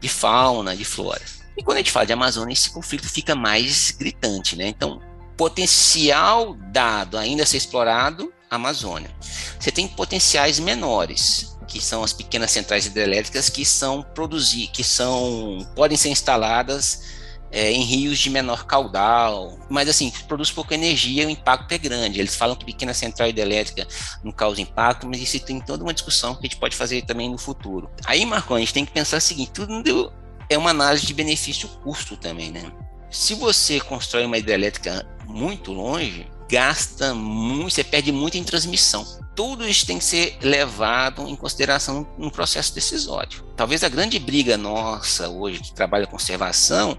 [0.00, 1.22] de fauna, de flora.
[1.56, 4.68] E quando a gente fala de Amazônia, esse conflito fica mais gritante, né?
[4.68, 5.00] Então,
[5.36, 9.10] potencial dado ainda a ser explorado, Amazônia.
[9.58, 15.66] Você tem potenciais menores, que são as pequenas centrais hidrelétricas que são produzir, que são
[15.74, 17.16] podem ser instaladas
[17.50, 22.20] é, em rios de menor caudal, mas assim, produz pouca energia, o impacto é grande.
[22.20, 23.86] Eles falam que pequena central hidrelétrica
[24.22, 27.30] não causa impacto, mas isso tem toda uma discussão que a gente pode fazer também
[27.30, 27.90] no futuro.
[28.04, 30.12] Aí, Marco, a gente tem que pensar o seguinte: tudo
[30.48, 32.72] é uma análise de benefício-custo também, né?
[33.10, 39.04] Se você constrói uma hidrelétrica muito longe, gasta muito, você perde muito em transmissão.
[39.34, 43.44] Tudo isso tem que ser levado em consideração no processo decisório.
[43.56, 46.98] Talvez a grande briga nossa hoje que trabalha conservação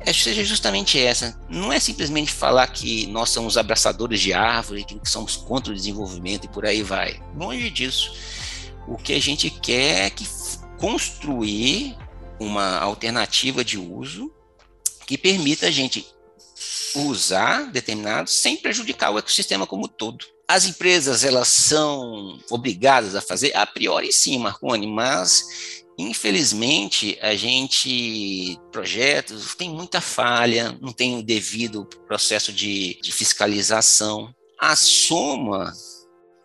[0.00, 1.38] é, seja justamente essa.
[1.48, 6.44] Não é simplesmente falar que nós somos abraçadores de árvore, que somos contra o desenvolvimento
[6.44, 7.20] e por aí vai.
[7.36, 8.12] Longe disso.
[8.86, 10.26] O que a gente quer é que
[10.78, 11.96] construir
[12.38, 14.32] uma alternativa de uso
[15.06, 16.06] que permita a gente
[16.94, 20.24] usar determinados sem prejudicar o ecossistema como todo.
[20.48, 25.44] As empresas elas são obrigadas a fazer a priori sim, Marconi, mas
[25.98, 34.34] Infelizmente, a gente, projetos, tem muita falha, não tem o devido processo de, de fiscalização.
[34.60, 35.72] A soma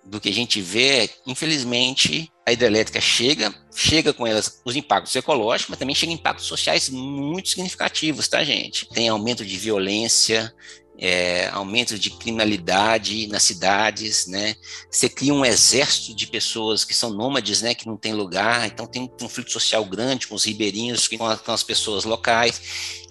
[0.05, 5.69] do que a gente vê, infelizmente, a hidrelétrica chega, chega com elas os impactos ecológicos,
[5.69, 8.87] mas também chega impactos sociais muito significativos, tá, gente?
[8.89, 10.53] Tem aumento de violência,
[10.97, 14.55] é, aumento de criminalidade nas cidades, né?
[14.89, 17.73] Você cria um exército de pessoas que são nômades, né?
[17.73, 21.51] Que não tem lugar, então tem um conflito social grande com os ribeirinhos, com, com
[21.51, 22.61] as pessoas locais.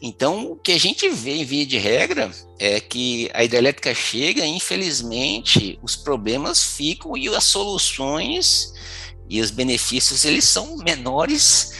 [0.03, 4.47] Então, o que a gente vê em via de regra é que a hidrelétrica chega,
[4.47, 8.73] infelizmente, os problemas ficam e as soluções
[9.31, 11.73] e os benefícios eles são menores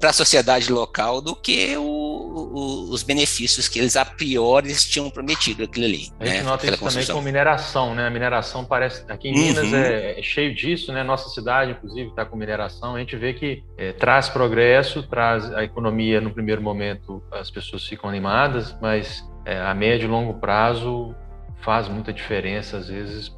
[0.00, 5.10] para a sociedade local do que o, o, os benefícios que eles a priori tinham
[5.10, 6.10] prometido aquilo ali.
[6.18, 6.42] A gente né?
[6.42, 8.06] nota isso também com mineração, né?
[8.06, 9.62] A mineração parece aqui em uhum.
[9.62, 11.02] Minas é, é, cheio disso, né?
[11.02, 12.96] Nossa cidade, inclusive, está com mineração.
[12.96, 17.86] A gente vê que é, traz progresso, traz a economia no primeiro momento, as pessoas
[17.86, 21.14] ficam animadas, mas é, a médio e longo prazo
[21.60, 22.78] faz muita diferença.
[22.78, 23.30] Às vezes,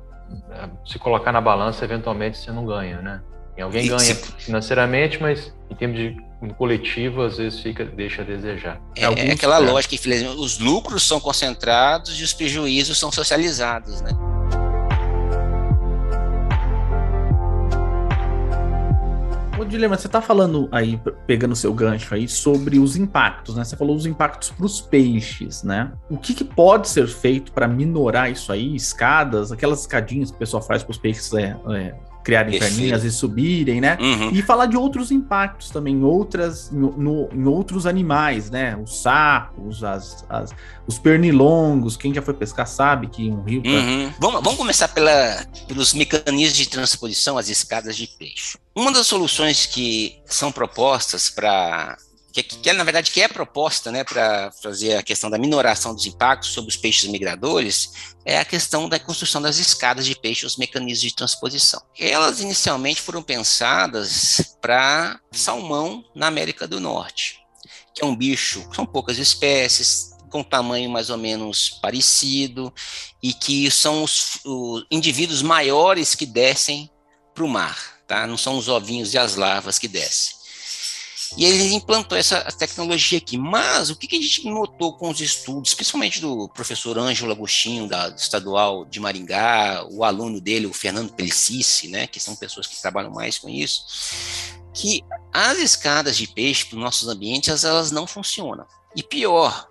[0.86, 3.20] se colocar na balança, eventualmente você não ganha, né?
[3.56, 8.24] E alguém ganha financeiramente, mas em termos de no coletivo, às vezes fica, deixa a
[8.24, 8.80] desejar.
[8.96, 9.60] É, Alguns, é aquela é.
[9.60, 14.10] lógica, infelizmente, os lucros são concentrados e os prejuízos são socializados, né?
[19.56, 23.62] Ô, Dilema, você está falando aí, pegando seu gancho aí, sobre os impactos, né?
[23.62, 25.92] Você falou os impactos para os peixes, né?
[26.10, 28.74] O que, que pode ser feito para minorar isso aí?
[28.74, 33.10] Escadas, aquelas escadinhas que o pessoal faz para os peixes é, é, criarem perninhas e
[33.10, 33.98] subirem, né?
[34.00, 34.30] Uhum.
[34.30, 38.76] E falar de outros impactos também, em outras, no, em outros animais, né?
[38.76, 40.54] Os sapos, as, as,
[40.86, 43.62] os pernilongos, quem já foi pescar sabe que um rio.
[43.64, 44.12] Uhum.
[44.20, 48.58] Vamos, vamos começar pela, pelos mecanismos de transposição, as escadas de peixe.
[48.74, 51.96] Uma das soluções que são propostas para
[52.32, 56.06] que, que, na verdade que é proposta né, para fazer a questão da minoração dos
[56.06, 60.56] impactos sobre os peixes migradores é a questão da construção das escadas de peixe, os
[60.56, 61.82] mecanismos de transposição.
[61.98, 67.40] Elas inicialmente foram pensadas para salmão na América do Norte,
[67.94, 72.72] que é um bicho, são poucas espécies, com tamanho mais ou menos parecido,
[73.22, 76.90] e que são os, os indivíduos maiores que descem
[77.34, 78.26] para o mar, tá?
[78.26, 80.41] não são os ovinhos e as larvas que descem.
[81.36, 83.38] E ele implantou essa tecnologia aqui.
[83.38, 87.88] Mas o que, que a gente notou com os estudos, principalmente do professor Ângelo Agostinho,
[87.88, 92.80] da Estadual de Maringá, o aluno dele, o Fernando Pelicice, né, que são pessoas que
[92.80, 93.84] trabalham mais com isso,
[94.74, 98.66] que as escadas de peixe para os nossos ambientes, elas não funcionam.
[98.94, 99.68] E pior,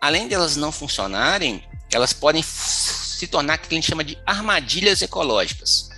[0.00, 4.18] além de elas não funcionarem, elas podem se tornar o que a gente chama de
[4.26, 5.91] armadilhas ecológicas.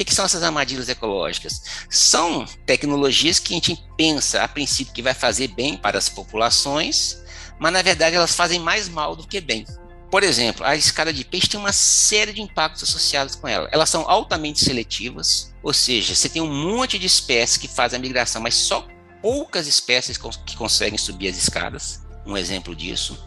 [0.00, 1.60] Que, que, são essas armadilhas ecológicas?
[1.90, 7.18] São tecnologias que a gente pensa a princípio que vai fazer bem para as populações,
[7.58, 9.66] mas na verdade elas fazem mais mal do que bem.
[10.10, 13.68] Por exemplo, a escada de peixe tem uma série de impactos associados com ela.
[13.70, 18.00] Elas são altamente seletivas, ou seja, você tem um monte de espécies que fazem a
[18.00, 18.88] migração, mas só
[19.20, 22.00] poucas espécies que conseguem subir as escadas.
[22.24, 23.22] Um exemplo disso.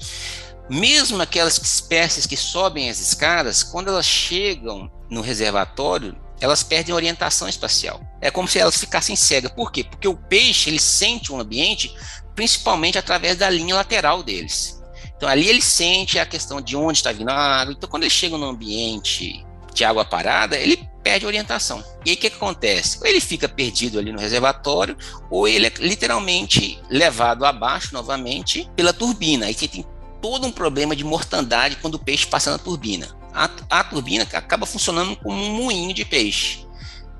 [0.67, 7.47] Mesmo aquelas espécies que sobem as escadas, quando elas chegam no reservatório, elas perdem orientação
[7.47, 8.01] espacial.
[8.19, 9.51] É como se elas ficassem cegas.
[9.51, 9.83] Por quê?
[9.83, 11.95] Porque o peixe ele sente o ambiente
[12.35, 14.81] principalmente através da linha lateral deles.
[15.15, 17.73] Então ali ele sente a questão de onde está vindo a água.
[17.73, 21.83] Então quando ele chega no ambiente de água parada, ele perde orientação.
[22.05, 22.99] E aí o que, que acontece?
[22.99, 24.97] Ou ele fica perdido ali no reservatório,
[25.29, 29.47] ou ele é literalmente levado abaixo novamente pela turbina.
[29.47, 29.85] Aí você tem
[30.21, 34.65] todo um problema de mortandade quando o peixe passa na turbina a, a turbina acaba
[34.65, 36.65] funcionando como um moinho de peixe.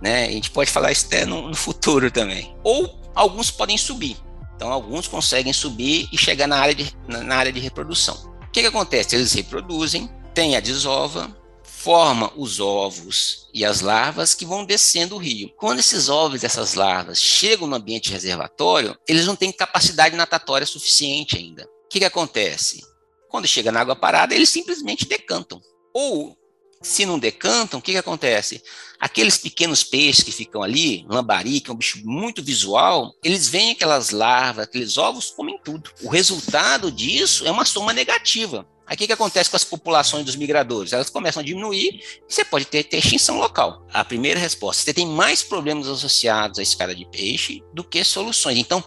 [0.02, 0.26] Né?
[0.26, 2.56] A gente pode falar isso até no, no futuro também.
[2.63, 4.17] Ou alguns podem subir.
[4.56, 8.15] Então, alguns conseguem subir e chegar na área de, na, na área de reprodução.
[8.47, 9.15] O que, que acontece?
[9.15, 11.36] Eles reproduzem, tem a desova,
[11.84, 15.52] forma os ovos e as larvas que vão descendo o rio.
[15.58, 20.65] Quando esses ovos e essas larvas chegam no ambiente reservatório, eles não têm capacidade natatória
[20.65, 21.63] suficiente ainda.
[21.63, 22.82] O que, que acontece?
[23.30, 25.62] Quando chega na água parada, eles simplesmente decantam.
[25.93, 26.38] Ou,
[26.82, 28.63] se não decantam, o que, que acontece?
[28.99, 33.71] Aqueles pequenos peixes que ficam ali, lambari, que é um bicho muito visual, eles veem
[33.71, 35.91] aquelas larvas, aqueles ovos, comem tudo.
[36.01, 38.65] O resultado disso é uma soma negativa.
[38.86, 40.91] Aí o que, que acontece com as populações dos migradores?
[40.91, 43.86] Elas começam a diminuir e você pode ter, ter extinção local.
[43.93, 48.57] A primeira resposta, você tem mais problemas associados à escala de peixe do que soluções.
[48.57, 48.84] Então,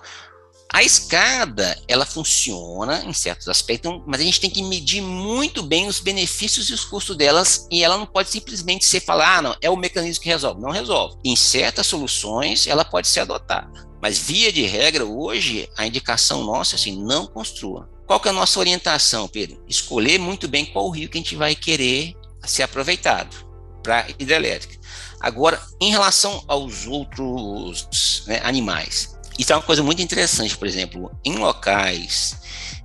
[0.73, 5.87] a escada, ela funciona em certos aspectos, mas a gente tem que medir muito bem
[5.87, 9.57] os benefícios e os custos delas, e ela não pode simplesmente ser falar, ah, não,
[9.61, 10.61] é o mecanismo que resolve.
[10.61, 11.17] Não resolve.
[11.25, 13.87] Em certas soluções, ela pode ser adotada.
[14.03, 17.89] Mas via de regra, hoje, a indicação nossa é assim, não construa.
[18.07, 19.63] Qual que é a nossa orientação, Pedro?
[19.67, 22.15] Escolher muito bem qual rio que a gente vai querer
[22.45, 23.35] ser aproveitado
[23.83, 24.77] para hidrelétrica.
[25.21, 31.11] Agora, em relação aos outros né, animais, isso é uma coisa muito interessante, por exemplo,
[31.25, 32.37] em locais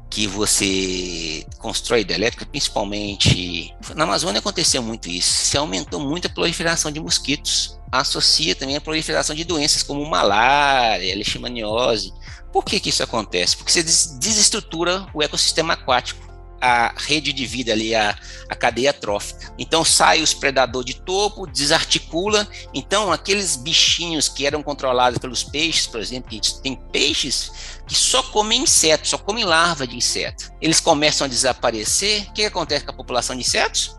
[0.10, 6.92] que você constrói hidrelétrica, principalmente na Amazônia aconteceu muito isso, se aumentou muito a proliferação
[6.92, 12.14] de mosquitos, associa também a proliferação de doenças como malária, leishmaniose.
[12.52, 13.56] Por que, que isso acontece?
[13.56, 16.31] Porque você desestrutura o ecossistema aquático
[16.62, 18.16] a rede de vida ali, a,
[18.48, 19.52] a cadeia trófica.
[19.58, 22.48] Então sai os predadores de topo, desarticula.
[22.74, 27.52] Então aqueles bichinhos que eram controlados pelos peixes, por exemplo, que tem peixes
[27.88, 30.52] que só comem insetos, só comem larva de inseto.
[30.62, 32.28] Eles começam a desaparecer.
[32.30, 33.98] O que acontece com a população de insetos?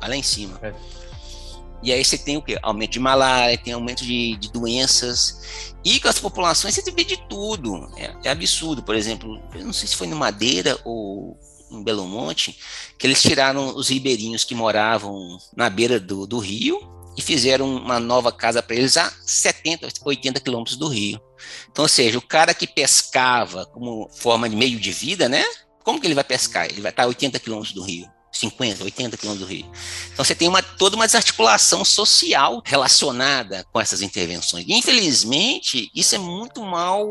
[0.00, 0.58] Vai lá em cima.
[0.62, 0.74] É.
[1.82, 2.58] E aí você tem o quê?
[2.62, 5.72] Aumento de malária, tem aumento de, de doenças.
[5.84, 7.88] E com as populações você vê de tudo.
[7.96, 8.82] É, é absurdo.
[8.82, 11.38] Por exemplo, eu não sei se foi no Madeira ou
[11.78, 12.58] em Belo Monte,
[12.98, 16.80] que eles tiraram os ribeirinhos que moravam na beira do, do rio
[17.16, 21.20] e fizeram uma nova casa para eles a 70, 80 quilômetros do rio.
[21.70, 25.44] Então, ou seja, o cara que pescava como forma de meio de vida, né?
[25.82, 26.66] Como que ele vai pescar?
[26.66, 28.06] Ele vai estar a 80 quilômetros do rio.
[28.32, 29.70] 50, 80 quilômetros do Rio.
[30.12, 34.66] Então você tem uma, toda uma desarticulação social relacionada com essas intervenções.
[34.68, 37.08] Infelizmente, isso é muito mal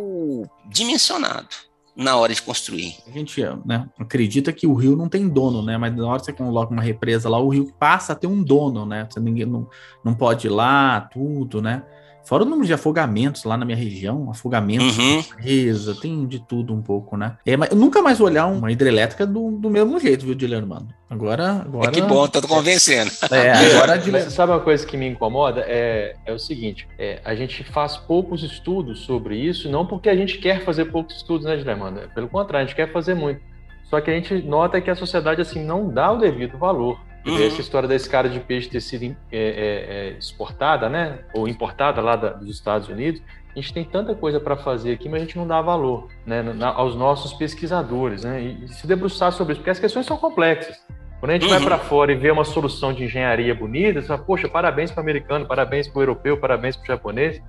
[0.69, 1.49] dimensionado
[1.95, 2.97] na hora de construir.
[3.07, 5.77] A gente né, acredita que o rio não tem dono, né?
[5.77, 8.43] Mas na hora que você coloca uma represa lá, o rio passa a ter um
[8.43, 9.07] dono, né?
[9.09, 9.67] Você ninguém não,
[10.03, 11.83] não pode ir lá, tudo, né?
[12.25, 15.23] Fora o número de afogamentos lá na minha região, afogamentos, uhum.
[15.23, 17.37] presa, tem de tudo um pouco, né?
[17.45, 20.65] É, mas eu nunca mais vou olhar uma hidrelétrica do, do mesmo jeito, viu, Dileano,
[20.65, 20.87] mano?
[21.07, 21.89] Agora, agora...
[21.89, 23.11] É que bom, tô convencendo.
[23.31, 24.01] É, agora...
[24.11, 25.63] Mas sabe uma coisa que me incomoda?
[25.67, 30.15] É, é o seguinte, é, a gente faz poucos estudos sobre isso, não porque a
[30.15, 32.09] gente quer fazer poucos estudos, né, Dileano?
[32.13, 33.39] Pelo contrário, a gente quer fazer muito.
[33.83, 37.43] Só que a gente nota que a sociedade, assim, não dá o devido valor Uhum.
[37.43, 41.99] Essa história da escada de peixe ter sido é, é, é, exportada, né, ou importada
[41.99, 43.21] lá da, dos Estados Unidos,
[43.55, 46.43] a gente tem tanta coisa para fazer aqui, mas a gente não dá valor né,
[46.43, 50.17] na, aos nossos pesquisadores, né, e, e, se debruçar sobre isso, porque as questões são
[50.17, 50.77] complexas.
[51.19, 51.49] Quando a gente uhum.
[51.49, 54.99] vai para fora e vê uma solução de engenharia bonita, você fala, poxa, parabéns para
[54.99, 57.41] o americano, parabéns para o europeu, parabéns para o japonês.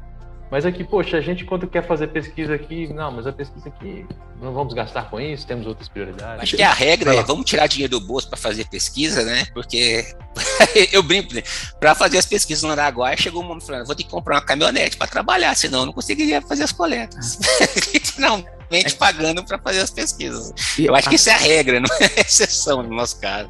[0.51, 4.07] Mas aqui, poxa, a gente quando quer fazer pesquisa aqui, não, mas a pesquisa aqui,
[4.41, 6.43] não vamos gastar com isso, temos outras prioridades.
[6.43, 9.47] Acho que a regra é, vamos tirar dinheiro do bolso para fazer pesquisa, né?
[9.53, 10.07] Porque
[10.93, 11.43] eu brinco, né?
[11.81, 14.43] para fazer as pesquisas no Araguaia, chegou um momento falando, vou ter que comprar uma
[14.43, 17.39] caminhonete para trabalhar, senão eu não conseguiria fazer as coletas.
[17.93, 18.91] Literalmente é.
[18.93, 20.53] pagando para fazer as pesquisas.
[20.79, 23.49] Eu acho que isso é a regra, não é exceção no nosso caso.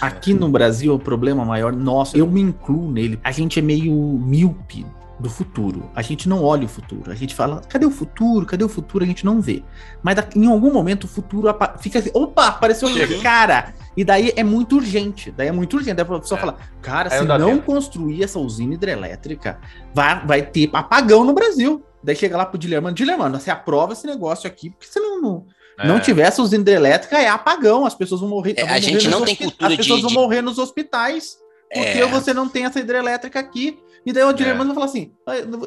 [0.00, 3.92] Aqui no Brasil, o problema maior nosso, eu me incluo nele, a gente é meio
[3.92, 4.86] míope
[5.18, 5.90] do futuro.
[5.94, 7.10] A gente não olha o futuro.
[7.10, 8.44] A gente fala, cadê o futuro?
[8.44, 9.02] Cadê o futuro?
[9.02, 9.62] A gente não vê.
[10.02, 11.48] Mas em algum momento o futuro
[11.80, 13.74] fica assim, opa, apareceu um cara.
[13.96, 15.30] E daí é muito urgente.
[15.30, 15.94] Daí é muito urgente.
[15.94, 16.40] Daí a pessoa é.
[16.40, 19.58] fala, cara, Aí se não construir essa usina hidrelétrica,
[19.94, 21.82] vai, vai ter apagão no Brasil.
[22.02, 25.46] Daí chega lá pro Dilermano, Dilermano, você aprova esse negócio aqui, porque você não, não,
[25.78, 25.88] é.
[25.88, 28.54] não tiver essa usina hidrelétrica, é apagão, as pessoas vão morrer.
[28.56, 31.36] É, vão a gente não tem cultura As pessoas de, vão morrer nos hospitais,
[31.72, 32.06] porque é.
[32.06, 33.76] você não tem essa hidrelétrica aqui.
[34.06, 34.66] E daí o Dilemma é.
[34.66, 35.12] vai falar assim: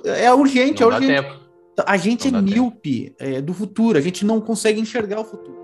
[0.06, 1.22] é, é urgente, não é urgente.
[1.22, 1.40] Tempo.
[1.86, 5.60] A gente não é míope é, do futuro, a gente não consegue enxergar o futuro.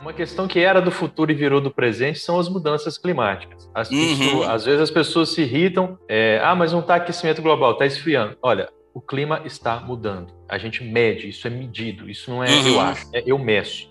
[0.00, 3.68] Uma questão que era do futuro e virou do presente são as mudanças climáticas.
[3.74, 4.18] As uhum.
[4.18, 7.84] pessoas, às vezes as pessoas se irritam, é, ah, mas não está aquecimento global, está
[7.84, 8.36] esfriando.
[8.40, 10.32] Olha, o clima está mudando.
[10.48, 12.68] A gente mede, isso é medido, isso não é uhum.
[12.68, 13.87] eu acho, é eu meço.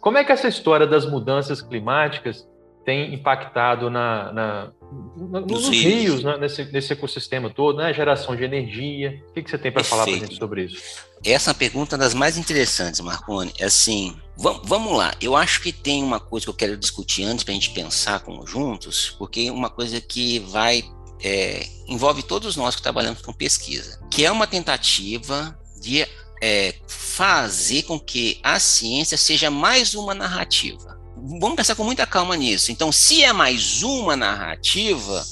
[0.00, 2.46] Como é que essa história das mudanças climáticas
[2.84, 4.72] tem impactado na, na
[5.14, 6.38] nos, nos rios, rios né?
[6.38, 7.92] nesse, nesse, ecossistema todo, né?
[7.92, 9.22] Geração de energia.
[9.28, 10.82] O que, que você tem para falar para a gente sobre isso?
[11.22, 13.52] Essa é uma pergunta das mais interessantes, Marconi.
[13.58, 15.12] É assim, vamos lá.
[15.20, 18.20] Eu acho que tem uma coisa que eu quero discutir antes para a gente pensar
[18.20, 20.82] como juntos, porque é uma coisa que vai
[21.22, 26.06] é, envolve todos nós que trabalhamos com pesquisa, que é uma tentativa de
[26.40, 30.98] é, fazer com que a ciência seja mais uma narrativa.
[31.16, 32.70] Vamos pensar com muita calma nisso.
[32.70, 35.24] Então, se é mais uma narrativa,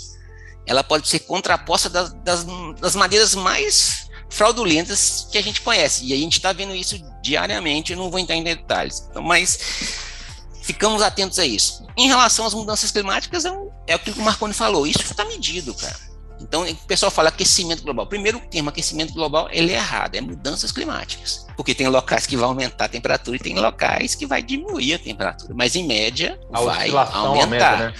[0.66, 2.44] ela pode ser contraposta das, das,
[2.80, 6.04] das maneiras mais fraudulentas que a gente conhece.
[6.04, 9.07] E a gente está vendo isso diariamente, eu não vou entrar em detalhes.
[9.09, 9.59] Então, mas
[10.62, 11.86] ficamos atentos a isso.
[11.96, 15.24] Em relação às mudanças climáticas, é, um, é o que o Marconi falou, isso está
[15.24, 15.96] medido, cara.
[16.41, 18.07] Então, o pessoal fala aquecimento global.
[18.07, 21.47] Primeiro, o termo aquecimento global ele é errado, é mudanças climáticas.
[21.57, 24.99] Porque tem locais que vão aumentar a temperatura e tem locais que vai diminuir a
[24.99, 25.55] temperatura.
[25.57, 27.14] Mas, em média, a vai aumentar.
[27.16, 27.95] Aumenta, né?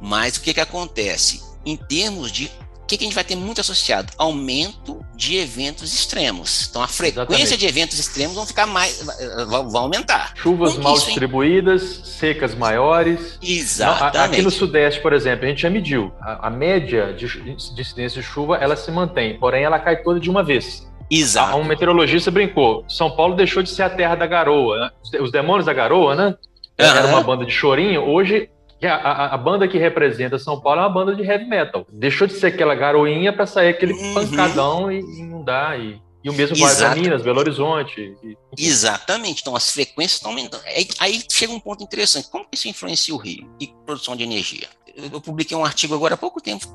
[0.00, 1.48] Mas o que, que acontece?
[1.68, 2.50] em termos de
[2.88, 4.10] que, que, a gente vai ter muito associado?
[4.16, 6.66] Aumento de eventos extremos.
[6.70, 7.56] Então, a frequência Exatamente.
[7.58, 9.04] de eventos extremos vão ficar mais,
[9.46, 10.32] vão, aumentar.
[10.36, 13.38] Chuvas mal distribuídas, secas maiores.
[13.42, 14.16] Exatamente.
[14.16, 16.10] Aqui no Sudeste, por exemplo, a gente já mediu.
[16.20, 20.18] A, a média de, de incidência de chuva, ela se mantém, porém ela cai toda
[20.18, 20.88] de uma vez.
[21.10, 21.56] Exato.
[21.56, 22.84] Um meteorologista brincou.
[22.88, 24.90] São Paulo deixou de ser a terra da garoa, né?
[25.20, 26.34] Os demônios da garoa, né?
[26.76, 28.02] Era uma banda de chorinho.
[28.02, 28.48] Hoje
[28.86, 31.86] a, a, a, banda que representa São Paulo é uma banda de heavy metal.
[31.92, 34.14] Deixou de ser aquela garoinha para sair aquele uhum.
[34.14, 35.80] pancadão e inundar.
[35.80, 38.14] E, e o mesmo vai para Minas, Belo Horizonte.
[38.22, 38.36] E...
[38.56, 39.40] Exatamente.
[39.40, 40.62] Então as frequências estão aumentando.
[40.64, 42.28] Aí, aí, chega um ponto interessante.
[42.28, 44.68] Como que isso influencia o Rio e produção de energia?
[44.94, 46.66] Eu, eu publiquei um artigo agora há pouco tempo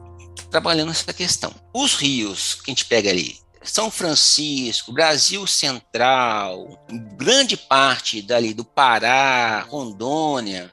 [0.50, 1.52] trabalhando nessa questão.
[1.74, 6.78] Os rios que a gente pega ali, são Francisco, Brasil Central,
[7.16, 10.72] grande parte dali do Pará, Rondônia,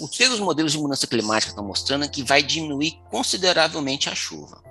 [0.00, 4.62] os seus modelos de mudança climática estão mostrando que vai diminuir consideravelmente a chuva.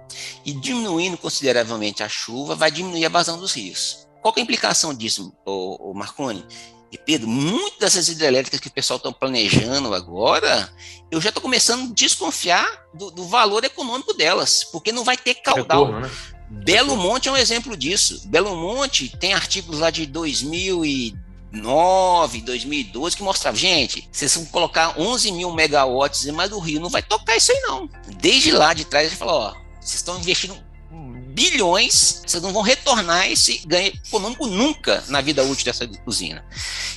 [0.45, 4.07] E diminuindo consideravelmente a chuva, vai diminuir a vazão dos rios.
[4.21, 6.45] Qual é a implicação disso, o, Marconi?
[6.91, 10.69] E Pedro, muitas dessas hidrelétricas que o pessoal está planejando agora,
[11.09, 15.35] eu já estou começando a desconfiar do, do, valor econômico delas, porque não vai ter
[15.35, 15.85] caudal.
[15.85, 16.40] Retorno, né?
[16.51, 18.27] Belo Monte é um exemplo disso.
[18.27, 25.31] Belo Monte tem artigos lá de 2009, 2012 que mostravam, gente, vocês vão colocar 11
[25.31, 27.89] mil megawatts mais do Rio, não vai tocar isso aí não.
[28.19, 30.57] Desde lá de trás ele falou, ó, vocês estão investindo
[31.33, 36.43] bilhões, vocês não vão retornar esse ganho econômico nunca na vida útil dessa usina.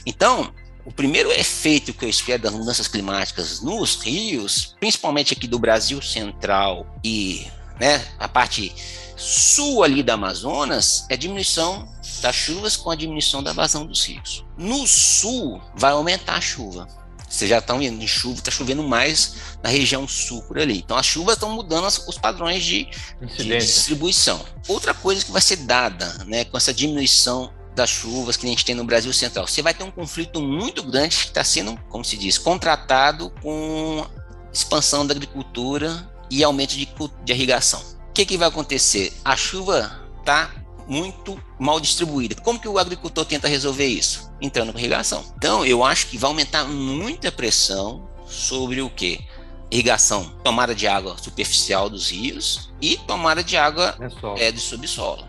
[0.05, 0.53] Então,
[0.85, 6.03] o primeiro efeito que eu espero das mudanças climáticas nos rios, principalmente aqui do Brasil
[6.03, 7.47] Central e
[7.81, 8.75] né, a parte
[9.17, 11.89] sul ali da Amazonas é diminuição
[12.21, 14.45] das chuvas com a diminuição da vazão dos rios.
[14.57, 16.89] No sul vai aumentar a chuva.
[17.29, 20.79] Vocês já estão vendo de chuva, está chovendo mais na região sul por ali.
[20.79, 22.89] Então as chuvas estão mudando os padrões de,
[23.37, 24.45] de, distribuição.
[24.69, 28.65] Outra coisa que vai ser dada né, com essa diminuição das chuvas que a gente
[28.65, 32.05] tem no Brasil Central, você vai ter um conflito muito grande que está sendo, como
[32.05, 34.07] se diz, contratado com
[34.53, 36.89] expansão da agricultura e aumento de,
[37.25, 39.13] de irrigação que, que vai acontecer?
[39.25, 40.51] A chuva está
[40.87, 42.37] muito mal distribuída.
[42.37, 44.31] Como que o agricultor tenta resolver isso?
[44.41, 45.25] Entrando com irrigação.
[45.37, 49.21] Então, eu acho que vai aumentar muita pressão sobre o que?
[49.71, 53.99] Irrigação, tomada de água superficial dos rios e tomada de água
[54.39, 55.29] é, do subsolo.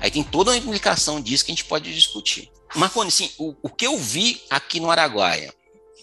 [0.00, 2.50] Aí tem toda uma implicação disso que a gente pode discutir.
[2.74, 5.52] Marconi, sim, o, o que eu vi aqui no Araguaia,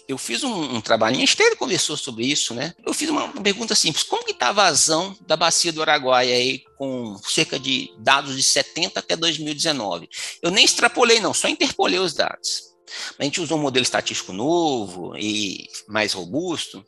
[0.08, 2.74] eu fiz um, um trabalhinho, a gente conversou sobre isso, né?
[2.84, 6.34] Eu fiz uma, uma pergunta simples: como que está a vazão da bacia do Araguaia
[6.34, 10.08] aí, com cerca de dados de 70 até 2019?
[10.42, 12.72] Eu nem extrapolei, não, só interpolei os dados.
[13.18, 16.84] A gente usou um modelo estatístico novo e mais robusto.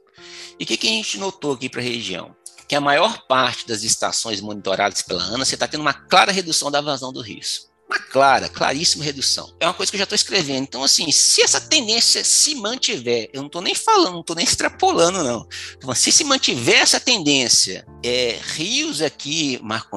[0.58, 2.36] E o que, que a gente notou aqui para a região?
[2.68, 6.70] Que a maior parte das estações monitoradas pela ANA, você está tendo uma clara redução
[6.70, 9.54] da vazão do risco uma clara, claríssima redução.
[9.60, 10.62] É uma coisa que eu já estou escrevendo.
[10.62, 14.44] Então, assim, se essa tendência se mantiver, eu não estou nem falando, não estou nem
[14.44, 15.46] extrapolando, não.
[15.76, 19.94] Então, se se mantiver essa tendência, é, rios aqui, Marco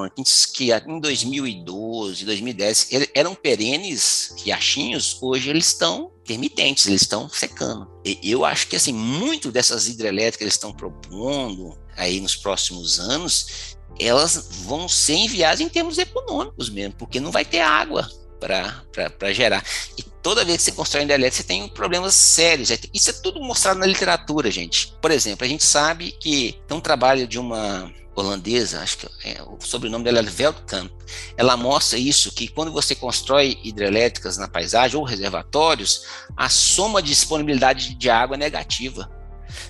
[0.53, 7.89] que em 2012, 2010 eram perenes riachinhos, hoje eles estão intermitentes, eles estão secando.
[8.03, 12.99] E eu acho que assim, muito dessas hidrelétricas que eles estão propondo aí nos próximos
[12.99, 19.33] anos, elas vão ser enviadas em termos econômicos mesmo, porque não vai ter água para
[19.33, 19.63] gerar.
[19.97, 22.69] E toda vez que você constrói hidrelétrica, você tem problemas sérios.
[22.93, 24.93] Isso é tudo mostrado na literatura, gente.
[25.01, 29.43] Por exemplo, a gente sabe que tem um trabalho de uma holandesa, acho que é,
[29.43, 30.91] o sobrenome dela é Veldkamp,
[31.37, 36.03] ela mostra isso, que quando você constrói hidrelétricas na paisagem ou reservatórios,
[36.35, 39.07] a soma de disponibilidade de água é negativa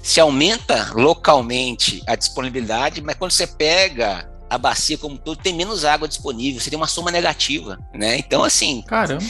[0.02, 5.54] se aumenta localmente a disponibilidade, mas quando você pega a bacia como um todo, tem
[5.54, 8.18] menos água disponível, seria uma soma negativa, né?
[8.18, 8.82] Então, assim.
[8.84, 9.24] Caramba,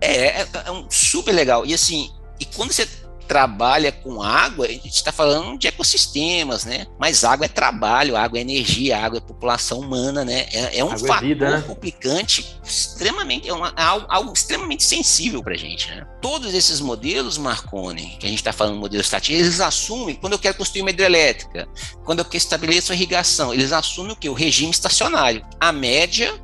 [0.00, 1.64] é, é, é um super legal.
[1.66, 2.88] E assim, e quando você
[3.30, 6.88] trabalha com água, a gente está falando de ecossistemas, né?
[6.98, 10.48] Mas água é trabalho, água é energia, água é população humana, né?
[10.52, 11.64] É, é um água é fator é vida, né?
[11.64, 16.04] complicante, extremamente, é, uma, é algo, algo, extremamente sensível para a gente, né?
[16.20, 20.38] Todos esses modelos, Marconi, que a gente está falando modelo estático, eles assumem, quando eu
[20.40, 21.68] quero construir uma hidrelétrica,
[22.04, 24.28] quando eu quero estabelecer a irrigação, eles assumem o que?
[24.28, 26.34] O regime estacionário, a média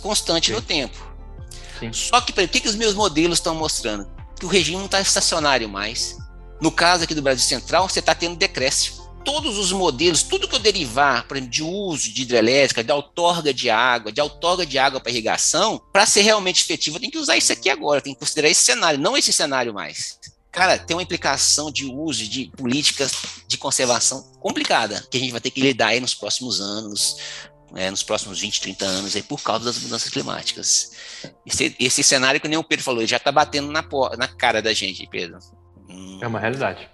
[0.00, 0.52] constante Sim.
[0.52, 0.96] no tempo.
[1.80, 1.92] Sim.
[1.92, 4.08] Só que, o que, que os meus modelos estão mostrando?
[4.38, 6.24] Que o regime não está estacionário mais
[6.60, 9.04] no caso aqui do Brasil Central, você está tendo decréscimo.
[9.24, 13.52] Todos os modelos, tudo que eu derivar, por exemplo, de uso de hidrelétrica, de outorga
[13.52, 17.18] de água, de outorga de água para irrigação, para ser realmente efetivo, eu tenho que
[17.18, 20.18] usar isso aqui agora, tem que considerar esse cenário, não esse cenário mais.
[20.52, 23.12] cara, tem uma implicação de uso de políticas
[23.48, 27.16] de conservação complicada, que a gente vai ter que lidar aí nos próximos anos,
[27.74, 30.92] é, nos próximos 20, 30 anos, aí, por causa das mudanças climáticas.
[31.44, 33.84] Esse, esse cenário que nem o Pedro falou, ele já está batendo na,
[34.16, 35.38] na cara da gente, Pedro.
[35.88, 36.88] Hum, é uma realidade.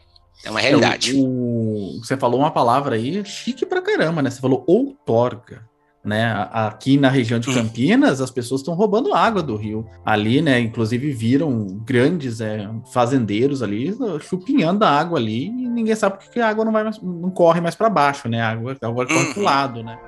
[0.44, 1.10] É uma realidade.
[1.10, 4.30] É, o, o, você falou uma palavra aí chique pra caramba, né?
[4.30, 5.70] Você falou outorga
[6.04, 6.48] né?
[6.50, 7.54] Aqui na região de hum.
[7.54, 9.86] Campinas, as pessoas estão roubando água do rio.
[10.04, 10.58] Ali, né?
[10.58, 16.48] Inclusive viram grandes é, fazendeiros ali chupinhando a água ali e ninguém sabe porque a
[16.48, 18.40] água não vai mais, não corre mais para baixo, né?
[18.40, 19.98] A água, a água corre pro lado, né?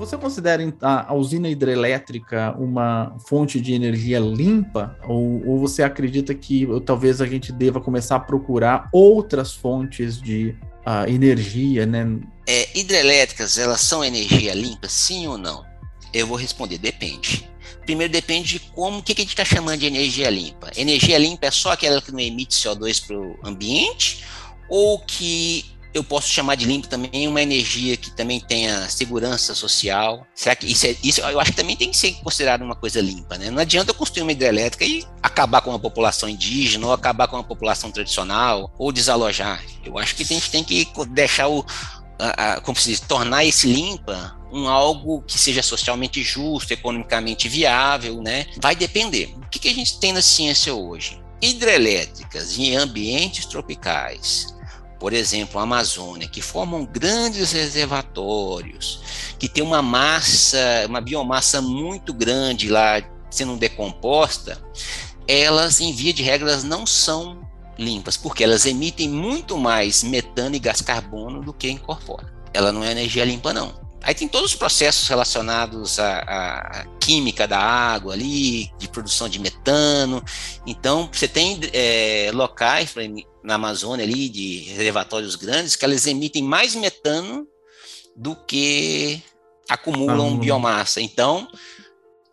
[0.00, 4.96] Você considera a usina hidrelétrica uma fonte de energia limpa?
[5.06, 10.56] Ou, ou, você acredita que talvez a gente deva começar a procurar outras fontes de
[10.86, 12.18] a energia, né?
[12.46, 15.66] É, hidrelétricas, elas são energia limpa, sim ou não?
[16.14, 17.46] Eu vou responder, depende.
[17.84, 20.70] Primeiro depende de como, o que, que a gente está chamando de energia limpa.
[20.78, 24.24] Energia limpa é só aquela que não emite CO2 para o ambiente,
[24.66, 30.26] ou que eu posso chamar de limpo também uma energia que também tenha segurança social.
[30.34, 33.00] Será que isso, é, isso eu acho que também tem que ser considerado uma coisa
[33.00, 33.50] limpa, né?
[33.50, 37.36] Não adianta eu construir uma hidrelétrica e acabar com a população indígena, ou acabar com
[37.36, 39.62] a população tradicional, ou desalojar.
[39.84, 41.64] Eu acho que a gente tem que deixar o.
[42.18, 47.48] A, a, como se diz, tornar esse limpa um algo que seja socialmente justo, economicamente
[47.48, 48.46] viável, né?
[48.60, 49.34] Vai depender.
[49.36, 51.20] O que, que a gente tem na ciência hoje?
[51.40, 54.54] Hidrelétricas em ambientes tropicais
[55.00, 59.00] por exemplo, a Amazônia, que formam grandes reservatórios,
[59.38, 64.60] que tem uma massa, uma biomassa muito grande lá sendo decomposta,
[65.26, 67.40] elas, em via de regras, não são
[67.78, 72.28] limpas, porque elas emitem muito mais metano e gás carbono do que incorporam.
[72.52, 73.72] Ela não é energia limpa, não.
[74.02, 79.38] Aí tem todos os processos relacionados à, à, química da água ali, de produção de
[79.38, 80.22] metano.
[80.66, 82.90] Então, você tem é, locais
[83.42, 87.46] na Amazônia ali, de reservatórios grandes, que elas emitem mais metano
[88.16, 89.22] do que
[89.68, 91.00] acumulam ah, biomassa.
[91.00, 91.48] Então,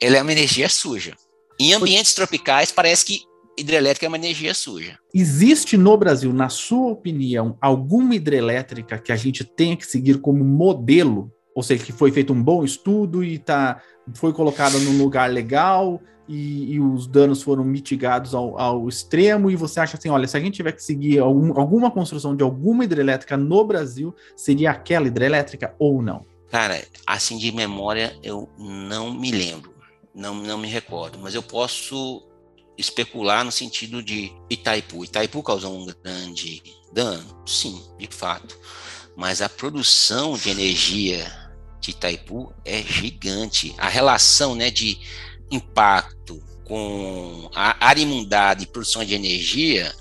[0.02, 1.16] ela é uma energia suja.
[1.60, 3.22] Em ambientes tropicais, parece que
[3.58, 5.00] hidrelétrica é uma energia suja.
[5.14, 10.44] Existe no Brasil, na sua opinião, alguma hidrelétrica que a gente tenha que seguir como
[10.44, 13.82] modelo ou seja, que foi feito um bom estudo e tá,
[14.14, 19.56] foi colocada num lugar legal e, e os danos foram mitigados ao, ao, extremo, e
[19.56, 22.84] você acha assim, olha, se a gente tiver que seguir algum, alguma construção de alguma
[22.84, 26.26] hidrelétrica no Brasil, seria aquela hidrelétrica ou não?
[26.50, 29.74] Cara, assim de memória eu não me lembro,
[30.14, 32.24] não, não me recordo, mas eu posso
[32.78, 35.04] especular no sentido de Itaipu.
[35.04, 36.62] Itaipu causou um grande
[36.94, 37.26] dano?
[37.46, 38.58] Sim, de fato.
[39.16, 41.26] Mas a produção de energia
[41.80, 43.74] de Itaipu é gigante.
[43.78, 45.00] A relação né, de
[45.52, 49.94] impacto com a área inundada e produção de energia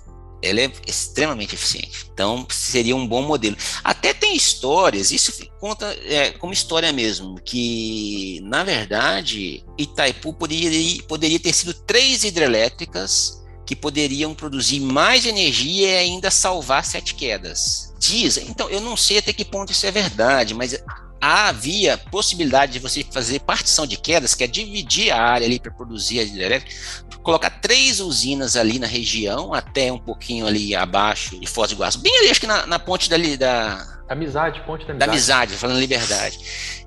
[0.43, 2.07] ela é extremamente eficiente.
[2.13, 3.57] Então, seria um bom modelo.
[3.83, 11.41] Até tem histórias, isso conta é, como história mesmo, que, na verdade, Itaipu poderia, poderia
[11.41, 17.93] ter sido três hidrelétricas que poderiam produzir mais energia e ainda salvar sete quedas.
[17.99, 20.81] Diz, então, eu não sei até que ponto isso é verdade, mas
[21.27, 25.73] havia possibilidade de você fazer partição de quedas, que é dividir a área ali para
[25.73, 26.75] produzir a hidrelétrica,
[27.23, 31.99] colocar três usinas ali na região, até um pouquinho ali abaixo de Foz do Iguaçu,
[31.99, 33.85] bem ali, acho que na, na ponte dali da...
[34.09, 34.99] Amizade, ponte da amizade.
[34.99, 36.39] Da amizade, falando liberdade.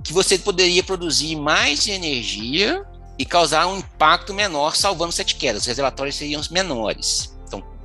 [0.01, 2.81] Que você poderia produzir mais energia
[3.17, 5.63] e causar um impacto menor, salvando sete quedas.
[5.63, 7.37] Os reservatórios seriam menores.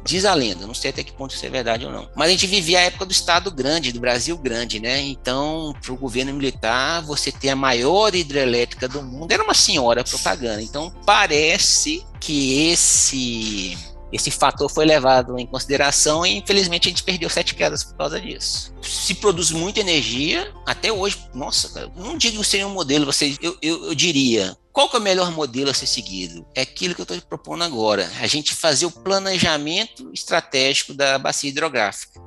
[0.05, 2.09] Diz a lenda, não sei até que ponto isso é verdade ou não.
[2.15, 5.01] Mas a gente vivia a época do Estado grande, do Brasil grande, né?
[5.01, 10.05] Então, para o governo militar, você ter a maior hidrelétrica do mundo era uma senhora
[10.05, 10.61] propaganda.
[10.61, 13.79] Então, parece que esse
[14.13, 18.21] esse fator foi levado em consideração e infelizmente a gente perdeu sete quedas por causa
[18.21, 18.73] disso.
[18.81, 23.59] Se produz muita energia, até hoje, nossa, cara, não digo seria um modelo, você, eu,
[23.61, 26.45] eu, eu diria, qual que é o melhor modelo a ser seguido?
[26.53, 31.49] É aquilo que eu estou propondo agora, a gente fazer o planejamento estratégico da bacia
[31.49, 32.21] hidrográfica.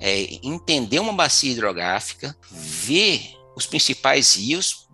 [0.00, 4.88] É entender uma bacia hidrográfica, ver os principais rios,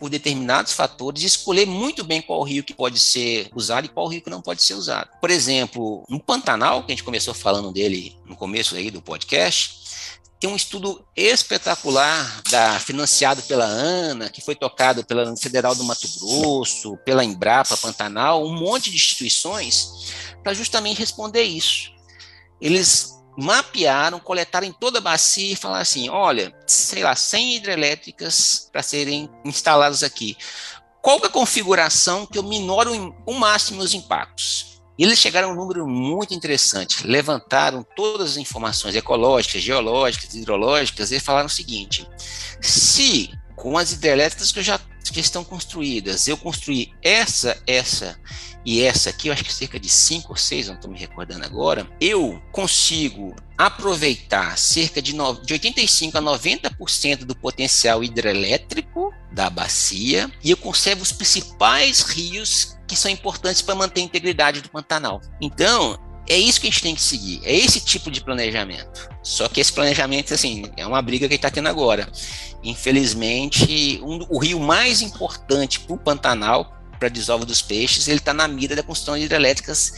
[0.00, 4.22] por determinados fatores, escolher muito bem qual rio que pode ser usado e qual rio
[4.22, 5.10] que não pode ser usado.
[5.20, 9.79] Por exemplo, no Pantanal, que a gente começou falando dele no começo aí do podcast,
[10.40, 16.08] tem um estudo espetacular da, financiado pela ANA, que foi tocado pela Federal do Mato
[16.18, 21.92] Grosso, pela Embrapa Pantanal, um monte de instituições para justamente responder isso.
[22.58, 28.68] Eles mapearam, coletaram em toda a bacia e falaram assim: olha, sei lá, 100 hidrelétricas
[28.72, 30.38] para serem instaladas aqui.
[31.02, 34.69] qual é a configuração que eu minoro o máximo os impactos?
[35.00, 41.18] Eles chegaram a um número muito interessante, levantaram todas as informações ecológicas, geológicas, hidrológicas, e
[41.18, 42.06] falaram o seguinte:
[42.60, 44.78] se com as hidrelétricas que já
[45.10, 48.16] que estão construídas, eu construir essa, essa
[48.64, 51.44] e essa aqui, eu acho que cerca de 5 ou 6, não estou me recordando
[51.44, 59.48] agora, eu consigo aproveitar cerca de, no, de 85 a 90% do potencial hidrelétrico da
[59.48, 64.68] bacia e eu conservo os principais rios que são importantes para manter a integridade do
[64.68, 65.20] Pantanal.
[65.40, 65.96] Então,
[66.28, 69.08] é isso que a gente tem que seguir, é esse tipo de planejamento.
[69.22, 72.10] Só que esse planejamento, assim, é uma briga que a gente está tendo agora.
[72.64, 78.18] Infelizmente, um, o rio mais importante para o Pantanal, para a desova dos peixes, ele
[78.18, 79.92] está na mira da construção de hidrelétricas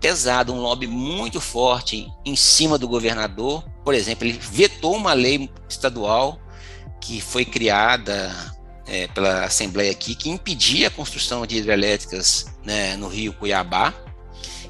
[0.00, 3.64] pesado, um lobby muito forte em cima do governador.
[3.84, 6.40] Por exemplo, ele vetou uma lei estadual
[7.00, 8.34] que foi criada
[8.86, 13.94] é, pela Assembleia aqui, que impedia a construção de hidrelétricas né, no rio Cuiabá.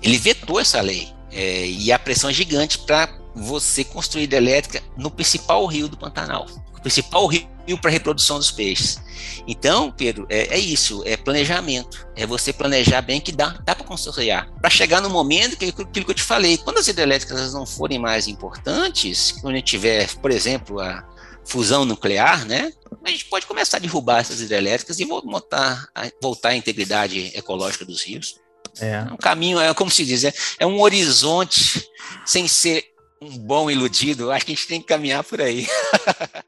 [0.03, 1.09] Ele vetou essa lei.
[1.31, 6.47] É, e a pressão é gigante para você construir hidrelétrica no principal rio do Pantanal
[6.87, 7.49] principal rio
[7.83, 9.01] para reprodução dos peixes.
[9.45, 12.07] Então, Pedro, é, é, isso, é planejamento.
[12.15, 14.49] É você planejar bem que dá, dá para consorciar.
[14.61, 17.99] Para chegar no momento que aquilo que eu te falei, quando as hidrelétricas não forem
[17.99, 21.05] mais importantes, quando a gente tiver, por exemplo, a
[21.45, 22.73] fusão nuclear, né?
[23.07, 27.85] A gente pode começar a derrubar essas hidrelétricas e voltar, a, voltar à integridade ecológica
[27.85, 28.41] dos rios.
[28.81, 28.91] É.
[28.91, 31.89] é um caminho, é como se diz, é, é um horizonte
[32.27, 32.85] sem ser
[33.23, 34.33] um bom iludido.
[34.33, 35.69] Acho que a gente tem que caminhar por aí.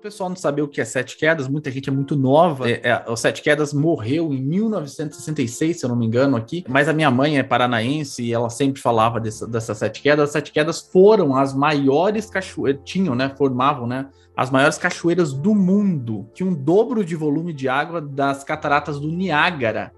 [0.00, 2.68] o pessoal não saber o que é Sete Quedas, muita gente é muito nova.
[2.68, 6.64] É, é, o Sete Quedas morreu em 1966, se eu não me engano, aqui.
[6.66, 10.24] Mas a minha mãe é paranaense e ela sempre falava dessa, dessas Sete Quedas.
[10.24, 13.30] As Sete Quedas foram as maiores cachoeiras, tinham, né?
[13.36, 14.08] Formavam, né?
[14.34, 16.26] As maiores cachoeiras do mundo.
[16.32, 19.92] Tinha um dobro de volume de água das cataratas do Niágara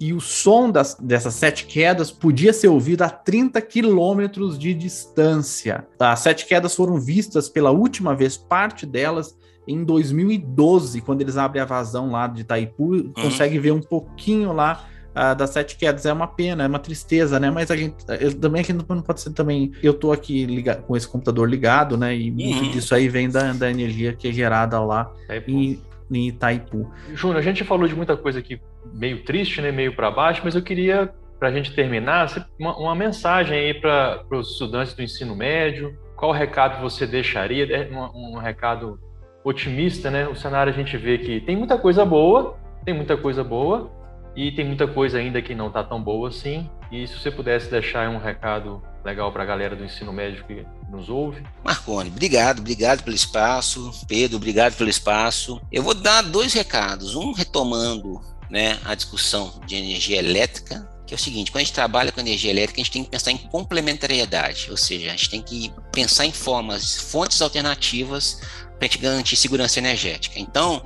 [0.00, 5.86] e o som das, dessas sete quedas podia ser ouvido a 30 quilômetros de distância.
[5.98, 9.36] As sete quedas foram vistas pela última vez, parte delas,
[9.70, 13.12] em 2012, quando eles abrem a vazão lá de Itaipu, uhum.
[13.12, 16.04] consegue ver um pouquinho lá uh, das sete quedas.
[16.06, 17.50] É uma pena, é uma tristeza, né?
[17.50, 19.72] Mas a gente eu, também aqui não pode ser também.
[19.82, 22.14] Eu tô aqui ligado, com esse computador ligado, né?
[22.16, 22.70] E muito uhum.
[22.70, 25.12] disso aí vem da, da energia que é gerada lá
[25.46, 26.90] em, em Itaipu.
[27.14, 28.60] Júnior, a gente falou de muita coisa aqui
[28.92, 29.70] meio triste, né?
[29.70, 34.22] Meio para baixo, mas eu queria para a gente terminar, uma, uma mensagem aí para
[34.30, 35.98] os estudantes do ensino médio.
[36.14, 37.64] Qual recado você deixaria?
[37.74, 39.00] É um, um recado
[39.44, 40.28] otimista, né?
[40.28, 43.90] O cenário a gente vê que tem muita coisa boa, tem muita coisa boa
[44.36, 46.68] e tem muita coisa ainda que não está tão boa assim.
[46.90, 50.66] E se você pudesse deixar um recado legal para a galera do ensino médio que
[50.90, 51.42] nos ouve.
[51.64, 53.90] Marcone, obrigado, obrigado pelo espaço.
[54.06, 55.60] Pedro, obrigado pelo espaço.
[55.72, 57.14] Eu vou dar dois recados.
[57.14, 58.20] Um retomando
[58.50, 62.20] né, a discussão de energia elétrica que é o seguinte, quando a gente trabalha com
[62.20, 65.72] energia elétrica, a gente tem que pensar em complementariedade, ou seja, a gente tem que
[65.90, 68.40] pensar em formas, fontes alternativas
[68.88, 70.38] garantir segurança energética.
[70.38, 70.82] Então,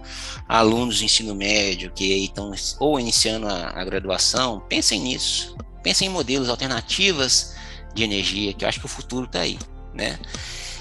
[0.48, 6.10] alunos do ensino médio que estão ou iniciando a, a graduação, pensem nisso, pensem em
[6.10, 7.54] modelos alternativas
[7.94, 9.58] de energia, que eu acho que o futuro está aí,
[9.94, 10.18] né?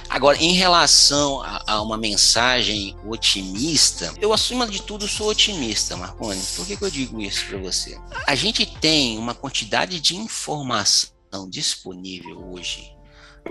[0.09, 6.39] Agora, em relação a, a, uma mensagem otimista, eu, acima de tudo, sou otimista, Marconi.
[6.55, 7.99] Por que, que eu digo isso para você?
[8.28, 11.09] A gente tem uma quantidade de informação
[11.49, 12.95] disponível hoje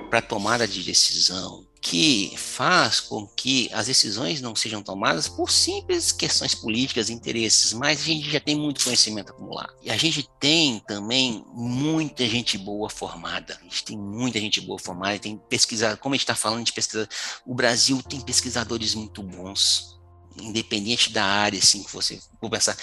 [0.08, 6.12] para tomada de decisão que faz com que as decisões não sejam tomadas por simples
[6.12, 9.74] questões políticas, interesses, mas a gente já tem muito conhecimento acumulado.
[9.82, 13.58] E a gente tem também muita gente boa formada.
[13.60, 16.72] A gente tem muita gente boa formada, tem pesquisa, como a gente está falando de
[16.72, 17.08] pesquisa,
[17.44, 20.00] o Brasil tem pesquisadores muito bons,
[20.40, 22.20] independente da área, assim, que você
[22.50, 22.76] pensar.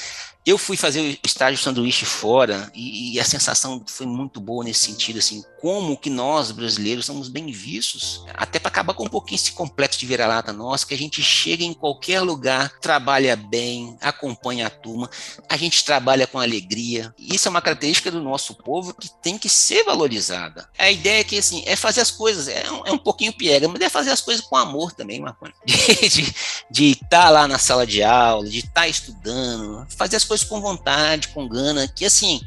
[0.45, 4.86] Eu fui fazer o estágio sanduíche fora e, e, a sensação foi muito boa nesse
[4.86, 9.36] sentido, assim, como que nós, brasileiros, somos bem vistos, até para acabar com um pouquinho
[9.36, 14.68] esse complexo de vira-lata nosso, que a gente chega em qualquer lugar, trabalha bem, acompanha
[14.68, 15.10] a turma,
[15.47, 17.14] a gente trabalha com alegria.
[17.18, 20.70] Isso é uma característica do nosso povo que tem que ser valorizada.
[20.78, 23.68] A ideia é que, assim, é fazer as coisas, é um, é um pouquinho piega,
[23.68, 25.53] mas é fazer as coisas com amor também, Marconi.
[26.72, 29.49] De estar tá lá na sala de aula, de estar tá estudando,
[29.89, 32.41] fazer as coisas com vontade, com gana, que assim,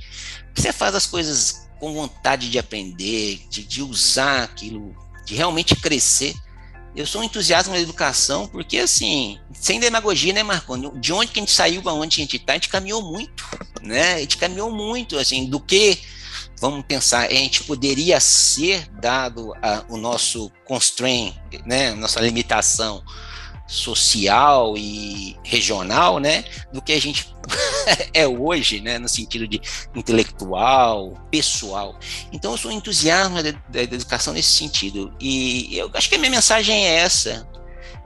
[0.54, 4.94] você faz as coisas com vontade de aprender, de, de usar aquilo,
[5.24, 6.34] de realmente crescer.
[6.94, 10.90] Eu sou um entusiasta da educação, porque assim, sem demagogia, né, Marconi?
[11.00, 13.44] De onde que a gente saiu para onde a gente está, a gente caminhou muito,
[13.80, 14.14] né?
[14.14, 15.98] A gente caminhou muito, assim, do que,
[16.60, 21.34] vamos pensar, a gente poderia ser dado a, o nosso constraint,
[21.64, 23.02] né, nossa limitação
[23.72, 27.34] social e regional, né, do que a gente
[28.12, 29.60] é hoje, né, no sentido de
[29.94, 31.98] intelectual, pessoal.
[32.30, 36.30] Então eu sou entusiasmo da, da educação nesse sentido e eu acho que a minha
[36.30, 37.48] mensagem é essa,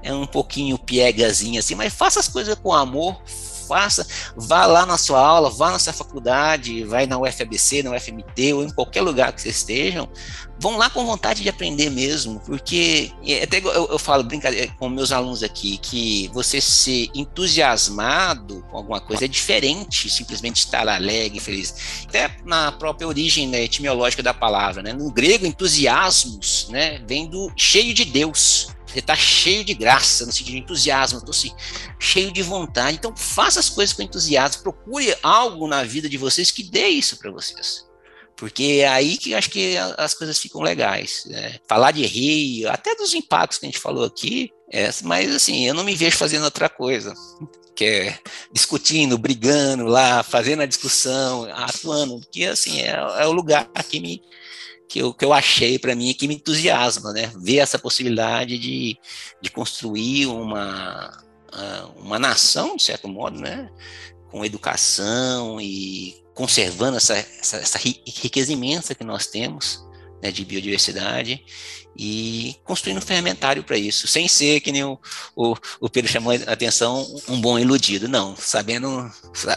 [0.04, 3.20] é um pouquinho piegazinha assim, mas faça as coisas com amor,
[3.66, 4.06] faça,
[4.36, 8.64] vá lá na sua aula, vá na sua faculdade, vai na UFABC, na UFMT ou
[8.64, 10.08] em qualquer lugar que vocês estejam,
[10.58, 13.12] vão lá com vontade de aprender mesmo, porque
[13.42, 19.00] até eu, eu falo brincadeira com meus alunos aqui que você ser entusiasmado com alguma
[19.00, 22.04] coisa é diferente simplesmente estar alegre, feliz.
[22.08, 24.92] Até na própria origem né, etimológica da palavra, né?
[24.92, 28.68] No grego, entusiasmos, né, vem do cheio de Deus.
[28.96, 31.52] Você está cheio de graça, no sentido de entusiasmo, estou assim,
[31.98, 32.96] cheio de vontade.
[32.96, 37.18] Então, faça as coisas com entusiasmo, procure algo na vida de vocês que dê isso
[37.18, 37.84] para vocês.
[38.34, 41.24] Porque é aí que eu acho que as coisas ficam legais.
[41.26, 41.58] Né?
[41.68, 45.74] Falar de rei, até dos impactos que a gente falou aqui, é, mas assim, eu
[45.74, 47.12] não me vejo fazendo outra coisa.
[47.74, 48.18] Que é
[48.50, 54.22] discutindo, brigando lá, fazendo a discussão, atuando, porque assim, é, é o lugar que me,
[54.88, 57.32] que eu, que eu achei para mim que me entusiasma, né?
[57.36, 58.96] Ver essa possibilidade de,
[59.40, 61.22] de construir uma,
[61.52, 63.70] ah, uma nação, de certo modo, né?
[64.30, 69.85] Com educação e conservando essa, essa, essa riqueza imensa que nós temos
[70.22, 71.42] né, de biodiversidade
[71.98, 74.98] e construindo um ferramentário para isso, sem ser que nem o,
[75.34, 79.10] o, o, Pedro chamou a atenção, um bom iludido, não, sabendo,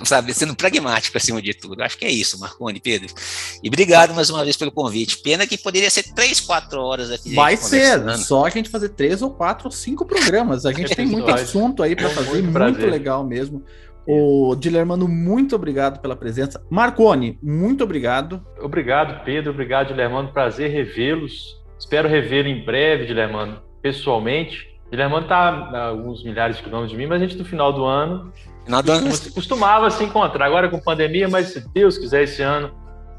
[0.06, 1.84] sabe, sendo pragmático acima de tudo.
[1.84, 3.14] Acho que é isso, Marconi, Pedro.
[3.62, 5.18] E obrigado mais uma vez pelo convite.
[5.18, 7.36] Pena que poderia ser três, quatro horas aqui.
[7.36, 10.66] Vai ser, só a gente fazer três ou quatro ou cinco programas.
[10.66, 13.64] A gente tem muito assunto aí para fazer, muito, muito legal mesmo.
[14.12, 16.60] O Dilermano, muito obrigado pela presença.
[16.68, 18.44] Marconi, muito obrigado.
[18.60, 19.52] Obrigado, Pedro.
[19.52, 20.30] Obrigado, Dilermano.
[20.30, 21.62] Prazer revê-los.
[21.78, 24.68] Espero revê-lo em breve, Dilermano, pessoalmente.
[24.90, 27.86] Dilermano está a alguns milhares de quilômetros de mim, mas a gente no final do
[27.86, 28.34] ano
[28.66, 29.10] final do ano...
[29.34, 30.44] costumava se encontrar.
[30.44, 32.72] Agora com pandemia, mas se Deus quiser, esse ano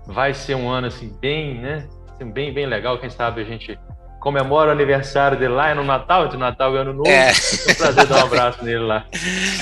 [0.07, 1.88] vai ser um ano assim bem, né?
[2.34, 2.99] Bem, bem legal.
[2.99, 3.78] Quem sabe a gente
[4.20, 7.09] comemora o aniversário dele lá, é no Natal, entre Natal e Ano Novo.
[7.09, 7.30] É.
[7.30, 9.07] É um prazer dar um abraço nele lá.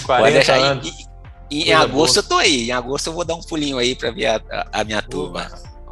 [0.05, 0.89] 40 anos.
[0.89, 1.09] E,
[1.51, 2.25] em agosto boa.
[2.25, 2.69] eu tô aí.
[2.69, 5.47] Em agosto eu vou dar um pulinho aí para ver a, a, a, minha turma.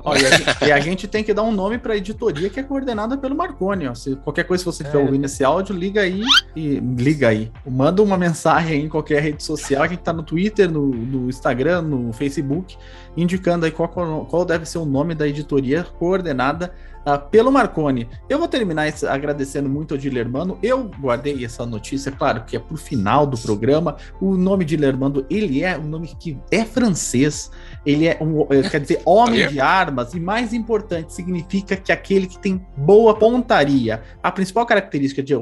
[0.04, 2.48] Ó, e, a gente, e, a gente, tem que dar um nome para a editoria
[2.48, 3.88] que é coordenada pelo Marconi.
[3.88, 3.94] Ó.
[3.94, 5.04] Se qualquer coisa que você estiver é.
[5.04, 6.22] ouvindo esse áudio, liga aí
[6.54, 7.50] e liga aí.
[7.66, 9.82] Manda uma mensagem em qualquer rede social.
[9.82, 12.76] A gente tá no Twitter, no, no Instagram, no Facebook,
[13.16, 16.72] indicando aí qual, qual deve ser o nome da editoria coordenada
[17.06, 18.08] uh, pelo Marconi.
[18.28, 20.58] Eu vou terminar esse, agradecendo muito ao Dilermano.
[20.62, 23.96] Eu guardei essa notícia, claro, que é pro final do programa.
[24.20, 27.50] O nome de Dilermano, ele é um nome que é francês.
[27.84, 32.26] Ele é um, eh, quer dizer, homem de armas e mais importante, significa que aquele
[32.26, 34.02] que tem boa pontaria.
[34.22, 35.34] A principal característica de,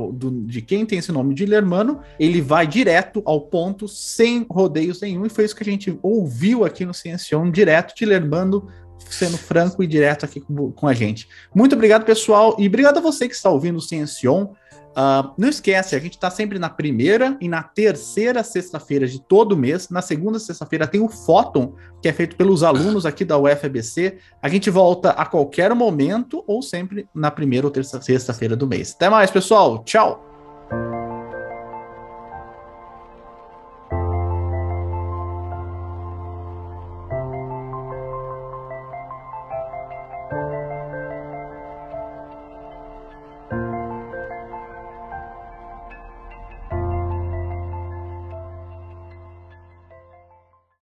[0.46, 5.26] de quem tem esse nome de Dilermano, ele vai direto ao ponto, sem rodeios nenhum,
[5.26, 8.68] e foi isso que a gente ouviu aqui no Ciencion, direto de Lermando
[9.10, 11.28] sendo franco e direto aqui com, com, a gente.
[11.54, 14.48] Muito obrigado, pessoal, e obrigado a você que está ouvindo o Ciencion.
[14.94, 19.56] Uh, não esquece, a gente está sempre na primeira e na terceira sexta-feira de todo
[19.56, 19.88] mês.
[19.88, 24.18] Na segunda sexta-feira tem o Fóton, que é feito pelos alunos aqui da UFABC.
[24.40, 28.92] A gente volta a qualquer momento ou sempre na primeira ou terça sexta-feira do mês.
[28.94, 29.82] Até mais, pessoal.
[29.82, 30.33] Tchau!